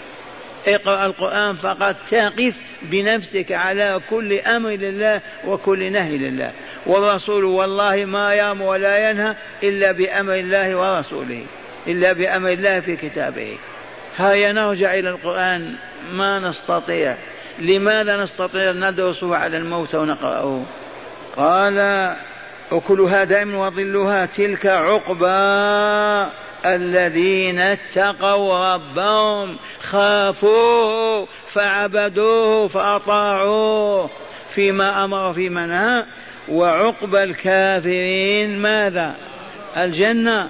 اقرأ 0.67 1.07
القرآن 1.07 1.57
فقط 1.57 1.97
تقف 2.11 2.55
بنفسك 2.83 3.53
على 3.53 4.01
كل 4.11 4.39
أمر 4.39 4.71
لله 4.71 5.21
وكل 5.47 5.93
نهي 5.93 6.19
لله. 6.19 6.53
والرسول 6.87 7.45
والله 7.45 8.05
ما 8.05 8.35
يامر 8.35 8.65
ولا 8.65 9.11
ينهى 9.11 9.35
إلا 9.63 9.93
بأمر 9.93 10.35
الله 10.35 10.77
ورسوله 10.77 11.47
إلا 11.87 12.13
بأمر 12.13 12.51
الله 12.51 12.81
في 12.81 12.97
كتابه. 12.97 13.57
هيا 14.17 14.53
نرجع 14.53 14.95
إلى 14.95 15.09
القرآن. 15.09 15.75
ما 16.13 16.39
نستطيع 16.39 17.17
لماذا 17.59 18.25
نستطيع 18.25 18.73
ندرسه 18.73 19.37
على 19.37 19.57
الموت 19.57 19.95
ونقرأه 19.95 20.63
قال 21.37 21.79
أكلها 22.73 23.25
دائم 23.25 23.55
وظلها 23.55 24.27
تلك 24.27 24.67
عقبى 24.67 26.31
الذين 26.67 27.59
اتقوا 27.59 28.75
ربهم 28.75 29.57
خافوه 29.91 31.29
فعبدوه 31.53 32.69
فأطاعوه. 32.69 34.11
فيما 34.55 35.05
أمر 35.05 35.33
فيما 35.33 35.67
نهى. 35.67 36.05
وعقبى 36.49 37.23
الكافرين 37.23 38.59
ماذا؟ 38.59 39.15
الجنة. 39.77 40.49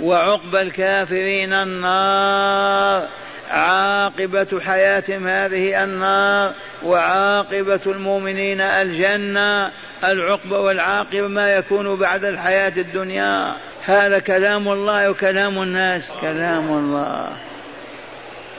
وعقبى 0.00 0.60
الكافرين 0.60 1.52
النار. 1.52 3.08
عاقبة 3.50 4.60
حياتهم 4.60 5.28
هذه 5.28 5.84
النار 5.84 6.54
وعاقبة 6.82 7.80
المؤمنين 7.86 8.60
الجنة 8.60 9.72
العقبة 10.04 10.58
والعاقبة 10.58 11.28
ما 11.28 11.56
يكون 11.56 11.98
بعد 11.98 12.24
الحياة 12.24 12.72
الدنيا. 12.76 13.56
هذا 13.84 14.18
كلام 14.18 14.68
الله 14.68 15.10
وكلام 15.10 15.62
الناس. 15.62 16.10
كلام 16.20 16.68
الله. 16.68 17.36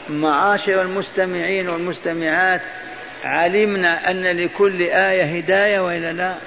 معاشر 0.10 0.82
المستمعين 0.82 1.69
والمستمعات 1.69 2.62
علمنا 3.23 4.12
أن 4.12 4.23
لكل 4.23 4.82
آية 4.82 5.38
هداية 5.38 5.80
وإلا 5.80 6.13
لا؟ 6.13 6.38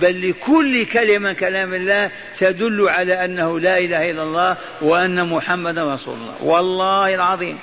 بل 0.00 0.30
لكل 0.30 0.86
كلمة 0.86 1.32
كلام 1.32 1.74
الله 1.74 2.10
تدل 2.38 2.88
على 2.88 3.24
أنه 3.24 3.60
لا 3.60 3.78
إله 3.78 4.10
إلا 4.10 4.22
الله 4.22 4.56
وأن 4.82 5.28
محمدا 5.28 5.94
رسول 5.94 6.14
الله. 6.14 6.34
والله 6.42 7.14
العظيم. 7.14 7.58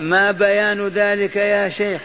ما 0.00 0.30
بيان 0.30 0.88
ذلك 0.88 1.36
يا 1.36 1.68
شيخ؟ 1.68 2.00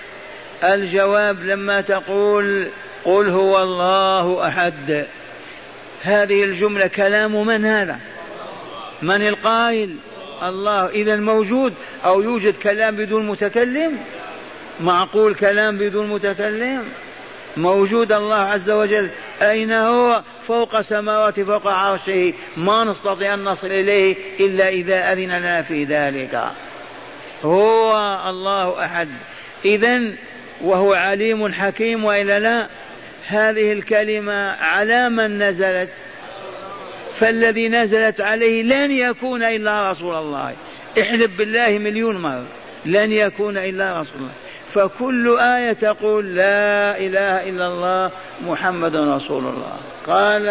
الجواب 0.64 1.44
لما 1.44 1.82
تقول 1.82 2.70
قل 3.06 3.30
هو 3.30 3.64
الله 3.64 4.48
أحد. 4.48 5.06
هذه 6.02 6.44
الجملة 6.44 6.88
كلام 6.88 7.46
من 7.46 7.66
هذا؟ 7.66 8.00
من 9.02 9.28
القائل؟ 9.28 9.96
الله. 10.44 10.90
إذا 10.90 11.16
موجود 11.16 11.74
أو 12.06 12.22
يوجد 12.22 12.56
كلام 12.56 12.96
بدون 12.96 13.28
متكلم؟ 13.28 13.98
معقول 14.80 15.36
كلام 15.36 15.78
بدون 15.78 16.08
متكلم؟ 16.08 16.84
موجود 17.58 18.12
الله 18.12 18.36
عز 18.36 18.70
وجل 18.70 19.10
أين 19.42 19.72
هو؟ 19.72 20.24
فوق 20.48 20.82
سماوات 20.82 21.40
فوق 21.40 21.68
عرشه. 21.68 22.34
ما 22.58 22.84
نستطيع 22.84 23.34
أن 23.34 23.44
نصل 23.44 23.68
إليه 23.68 24.16
إلا 24.40 24.70
إذا 24.70 25.14
أذن 25.14 25.40
لنا 25.40 25.62
في 25.62 25.84
ذلك. 25.84 26.44
هو 27.44 27.98
الله 28.30 28.86
أحد. 28.86 29.10
إذا 29.66 29.98
وهو 30.62 30.94
عليم 30.94 31.54
حكيم 31.54 32.06
وإلا 32.06 32.40
لا؟ 32.40 32.68
هذه 33.28 33.72
الكلمة 33.72 34.52
على 34.52 35.10
من 35.10 35.38
نزلت؟ 35.38 35.90
فالذي 37.20 37.70
نزلت 37.70 38.22
عليه 38.22 38.64
لن 38.64 38.92
يكون 38.92 39.44
إلا 39.44 39.92
رسول 39.92 40.16
الله. 40.16 40.54
احلف 41.02 41.38
بالله 41.38 41.78
مليون 41.78 42.22
مرة. 42.22 42.46
لن 42.86 43.12
يكون 43.12 43.58
إلا 43.58 44.00
رسول 44.00 44.18
الله. 44.18 44.32
فكل 44.74 45.38
آية 45.40 45.74
تقول 45.74 46.36
لا 46.36 46.98
إله 46.98 47.50
إلا 47.50 47.68
الله 47.68 48.12
محمد 48.48 48.96
رسول 48.96 49.44
الله. 49.44 49.78
قال 50.08 50.48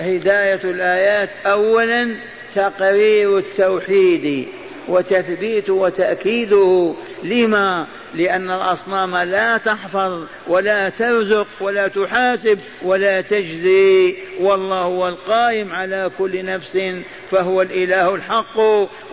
هداية 0.00 0.60
الآيات 0.64 1.30
أولا 1.46 2.16
تقرير 2.54 3.38
التوحيد. 3.38 4.48
وتثبيت 4.88 5.70
وتأكيده. 5.70 6.94
لما؟ 7.22 7.86
لأن 8.14 8.50
الأصنام 8.50 9.16
لا 9.16 9.56
تحفظ 9.56 10.24
ولا 10.46 10.88
ترزق 10.88 11.46
ولا 11.60 11.88
تحاسب 11.88 12.58
ولا 12.82 13.20
تجزي. 13.20 14.16
والله 14.40 14.80
هو 14.82 15.08
القائم 15.08 15.72
على 15.72 16.10
كل 16.18 16.44
نفس 16.44 16.78
فهو 17.30 17.62
الإله 17.62 18.14
الحق. 18.14 18.58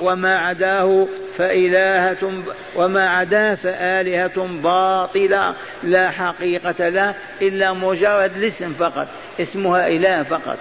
وما 0.01 0.37
عداه 0.37 1.07
فإلهة 1.37 2.43
وما 2.75 3.09
عداه 3.09 3.55
فآلهة 3.55 4.47
باطلة. 4.63 5.55
لا 5.83 6.11
حقيقة 6.11 6.89
له 6.89 7.15
إلا 7.41 7.73
مجرد 7.73 8.37
الاسم 8.37 8.73
فقط 8.73 9.07
اسمها 9.41 9.87
إله 9.87 10.23
فقط. 10.23 10.57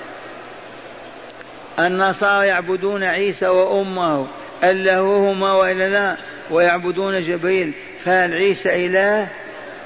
النصارى 1.78 2.46
يعبدون 2.46 3.04
عيسى 3.04 3.48
وأمه. 3.48 4.26
ألهوهما 4.64 5.52
وإلا 5.52 5.88
لا 5.88 6.16
ويعبدون 6.50 7.22
جبريل. 7.22 7.72
فهل 8.04 8.34
عيسى 8.34 8.86
إله؟ 8.86 9.28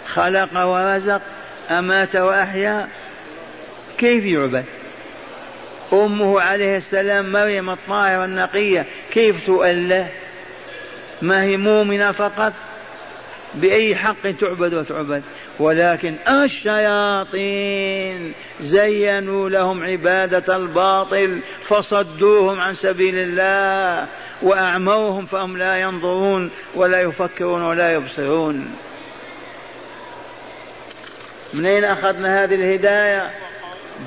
خلق 0.06 0.64
ورزق 0.64 1.22
أمات 1.70 2.16
وأحيا؟ 2.16 2.88
كيف 3.98 4.24
يعبد؟ 4.24 4.64
أمه 5.92 6.40
عليه 6.40 6.76
السلام 6.76 7.32
مريم 7.32 7.70
الطاهرة 7.70 8.24
النقية 8.24 8.86
كيف 9.12 9.46
تؤله؟ 9.46 10.08
ما 11.22 11.42
هي 11.42 11.56
مؤمنة 11.56 12.12
فقط؟ 12.12 12.52
بأي 13.54 13.96
حق 13.96 14.30
تعبد 14.40 14.74
وتعبد؟ 14.74 15.22
ولكن 15.62 16.14
الشياطين 16.28 18.32
زينوا 18.60 19.48
لهم 19.48 19.84
عبادة 19.84 20.56
الباطل 20.56 21.40
فصدوهم 21.62 22.60
عن 22.60 22.74
سبيل 22.74 23.14
الله 23.14 24.06
وأعموهم 24.42 25.24
فهم 25.24 25.56
لا 25.56 25.80
ينظرون 25.80 26.50
ولا 26.74 27.00
يفكرون 27.00 27.62
ولا 27.62 27.92
يبصرون. 27.92 28.70
من 31.54 31.66
أين 31.66 31.84
أخذنا 31.84 32.44
هذه 32.44 32.54
الهداية؟ 32.54 33.30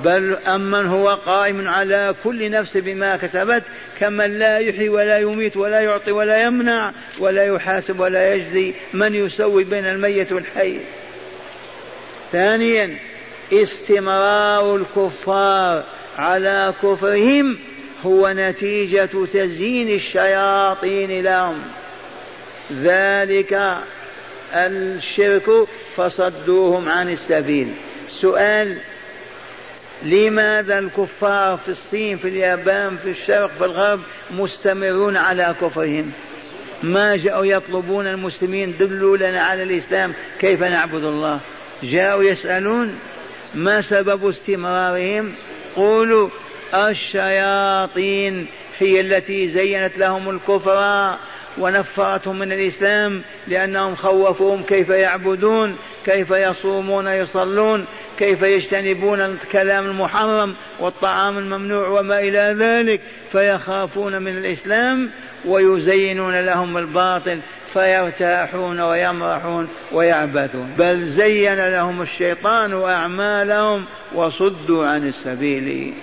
بل 0.03 0.37
أمن 0.47 0.85
هو 0.85 1.09
قائم 1.09 1.67
على 1.67 2.15
كل 2.23 2.51
نفس 2.51 2.77
بما 2.77 3.17
كسبت 3.17 3.63
كمن 3.99 4.39
لا 4.39 4.57
يحيي 4.57 4.89
ولا 4.89 5.17
يميت 5.17 5.57
ولا 5.57 5.81
يعطي 5.81 6.11
ولا 6.11 6.43
يمنع 6.43 6.91
ولا 7.19 7.43
يحاسب 7.43 7.99
ولا 7.99 8.33
يجزي 8.33 8.73
من 8.93 9.15
يسوي 9.15 9.63
بين 9.63 9.87
الميت 9.87 10.31
والحي. 10.31 10.79
ثانيا 12.35 12.97
استمرار 13.53 14.75
الكفار 14.75 15.83
على 16.17 16.73
كفرهم 16.83 17.57
هو 18.01 18.33
نتيجة 18.35 19.09
تزيين 19.33 19.89
الشياطين 19.89 21.23
لهم. 21.23 21.61
ذلك 22.73 23.77
الشرك 24.53 25.49
فصدوهم 25.95 26.89
عن 26.89 27.09
السبيل. 27.09 27.73
سؤال 28.07 28.77
لماذا 30.03 30.79
الكفار 30.79 31.57
في 31.57 31.69
الصين 31.69 32.17
في 32.17 32.27
اليابان 32.27 32.97
في 32.97 33.09
الشرق 33.09 33.51
في 33.57 33.65
الغرب 33.65 33.99
مستمرون 34.31 35.17
على 35.17 35.55
كفرهم؟ 35.61 36.11
ما 36.83 37.15
جاءوا 37.15 37.45
يطلبون 37.45 38.07
المسلمين 38.07 38.77
دلوا 38.77 39.17
لنا 39.17 39.41
على 39.41 39.63
الإسلام 39.63 40.13
كيف 40.39 40.63
نعبد 40.63 41.03
الله؟ 41.03 41.39
جاءوا 41.83 42.23
يسألون 42.23 42.99
ما 43.55 43.81
سبب 43.81 44.27
استمرارهم؟ 44.27 45.33
قولوا 45.75 46.29
الشياطين 46.73 48.47
هي 48.79 49.01
التي 49.01 49.49
زينت 49.49 49.97
لهم 49.97 50.29
الكفر 50.29 51.17
ونفرتهم 51.57 52.39
من 52.39 52.51
الإسلام 52.51 53.21
لأنهم 53.47 53.95
خوفوهم 53.95 54.63
كيف 54.63 54.89
يعبدون 54.89 55.77
كيف 56.05 56.31
يصومون 56.31 57.07
يصلون 57.07 57.85
كيف 58.19 58.41
يجتنبون 58.41 59.21
الكلام 59.21 59.85
المحرم 59.85 60.55
والطعام 60.79 61.37
الممنوع 61.37 61.87
وما 61.87 62.19
إلى 62.19 62.55
ذلك 62.59 63.01
فيخافون 63.31 64.21
من 64.21 64.37
الإسلام 64.37 65.09
ويزينون 65.45 66.41
لهم 66.41 66.77
الباطل. 66.77 67.39
فيرتاحون 67.75 68.79
ويمرحون 68.79 69.67
ويعبثون 69.91 70.73
بل 70.77 71.03
زين 71.03 71.69
لهم 71.69 72.01
الشيطان 72.01 72.83
أعمالهم 72.83 73.85
وصدوا 74.13 74.87
عن 74.87 75.07
السبيل. 75.07 75.93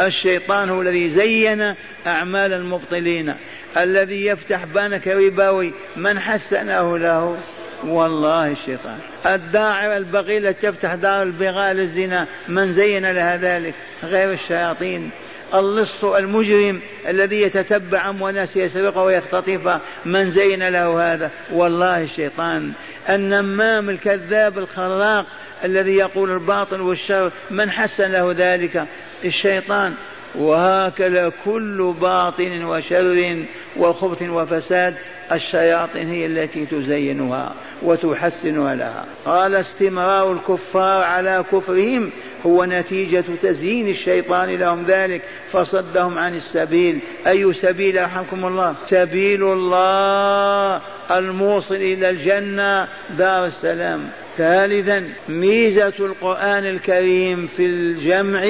الشيطان 0.00 0.70
هو 0.70 0.82
الذي 0.82 1.10
زين 1.10 1.74
أعمال 2.06 2.52
المبطلين. 2.52 3.34
الذي 3.76 4.26
يفتح 4.26 4.64
بنك 4.64 5.08
ربوي 5.08 5.72
من 5.96 6.18
حسنه 6.18 6.98
له. 6.98 7.36
والله 7.86 8.52
الشيطان. 8.52 8.98
الداعر 9.26 9.96
البغي 9.96 10.38
التي 10.38 10.66
تفتح 10.66 10.94
دار 10.94 11.22
البغاء 11.22 11.72
للزنا 11.72 12.26
من 12.48 12.72
زين 12.72 13.10
لها 13.10 13.36
ذلك؟ 13.36 13.74
غير 14.02 14.32
الشياطين. 14.32 15.10
اللص 15.54 16.04
المجرم 16.04 16.80
الذي 17.08 17.42
يتتبع 17.42 18.10
أموال 18.10 18.30
الناس 18.30 18.56
يسرقها 18.56 19.02
ويختطفها 19.02 19.80
من 20.04 20.30
زين 20.30 20.68
له 20.68 21.12
هذا. 21.14 21.30
والله 21.52 22.02
الشيطان 22.02 22.72
النمام 23.08 23.90
الكذاب 23.90 24.58
الخراق 24.58 25.26
الذي 25.64 25.96
يقول 25.96 26.30
الباطل 26.30 26.80
والشر 26.80 27.32
من 27.50 27.70
حسن 27.70 28.12
له 28.12 28.32
ذلك؟ 28.32 28.86
الشيطان. 29.24 29.94
وهكذا 30.34 31.32
كل 31.44 31.94
باطن 32.00 32.64
وشر 32.64 33.44
وخبث 33.76 34.22
وفساد 34.22 34.94
الشياطين 35.32 36.08
هي 36.08 36.26
التي 36.26 36.66
تزينها 36.66 37.54
وتحسنها 37.82 38.74
لها. 38.74 39.04
قال 39.24 39.54
استمرار 39.54 40.32
الكفار 40.32 41.02
على 41.02 41.44
كفرهم 41.52 42.10
هو 42.46 42.64
نتيجة 42.64 43.24
تزيين 43.42 43.88
الشيطان 43.88 44.56
لهم 44.56 44.84
ذلك 44.84 45.22
فصدهم 45.46 46.18
عن 46.18 46.34
السبيل. 46.34 46.98
أي 47.26 47.52
سبيل 47.52 47.96
يرحمكم 47.96 48.46
الله؟ 48.46 48.74
سبيل 48.90 49.42
الله 49.42 50.82
الموصل 51.10 51.74
إلى 51.74 52.10
الجنة 52.10 52.88
دار 53.18 53.46
السلام. 53.46 54.08
ثالثا 54.38 55.08
ميزة 55.28 55.92
القرآن 56.00 56.66
الكريم 56.66 57.46
في 57.56 57.66
الجمع 57.66 58.44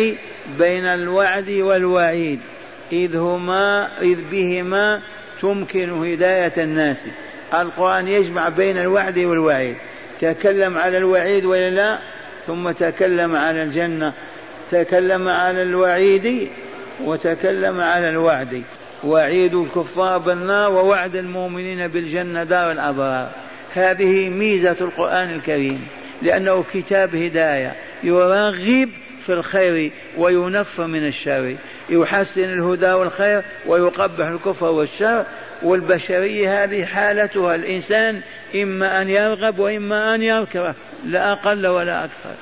بين 0.59 0.87
الوعد 0.87 1.51
والوعيد 1.51 2.41
إذ 2.93 3.17
هما 3.17 3.89
إذ 4.03 4.19
بهما 4.31 5.01
تمكن 5.43 5.91
هداية 5.91 6.53
الناس. 6.59 7.07
القرآن 7.55 8.09
يجمع 8.09 8.49
بين 8.49 8.79
الوعد 8.79 9.19
والوعيد. 9.19 9.77
تكلم 10.21 10.79
على 10.79 10.99
الوعيد 10.99 11.45
ولا 11.45 11.71
لا؟ 11.71 11.99
ثم 12.47 12.71
تكلم 12.71 13.37
على 13.37 13.63
الجنة. 13.63 14.13
تكلم 14.71 15.29
على 15.29 15.63
الوعيد 15.63 16.49
وتكلم 17.05 17.81
على 17.81 18.09
الوعد. 18.09 18.63
وعيد 19.05 19.55
الكفار 19.55 20.19
بالنار 20.19 20.73
ووعد 20.73 21.17
المؤمنين 21.17 21.89
بالجنة 21.89 22.45
دار 22.45 22.73
الأبرار. 22.73 23.31
هذه 23.75 24.29
ميزة 24.29 24.77
القرآن 24.81 25.31
الكريم 25.31 25.87
لأنه 26.23 26.65
كتاب 26.73 27.17
هداية. 27.17 27.75
يرغب 28.03 28.89
في 29.29 29.35
الخير 29.35 29.93
وينفر 30.17 30.87
من 30.87 31.07
الشر. 31.07 31.57
يحسن 31.91 32.45
الهدى 32.45 32.93
والخير 32.93 33.43
ويقبح 33.67 34.27
الكفر 34.27 34.67
والشر. 34.67 35.25
والبشرية 35.63 36.65
هذه 36.65 36.85
حالتها. 36.85 37.55
الإنسان 37.55 38.21
إما 38.55 39.03
أن 39.03 39.09
يرغب 39.09 39.59
وإما 39.59 40.15
أن 40.15 40.23
يكره 40.23 40.75
لا 41.07 41.33
أقل 41.33 41.67
ولا 41.67 42.05
أكثر. 42.05 42.35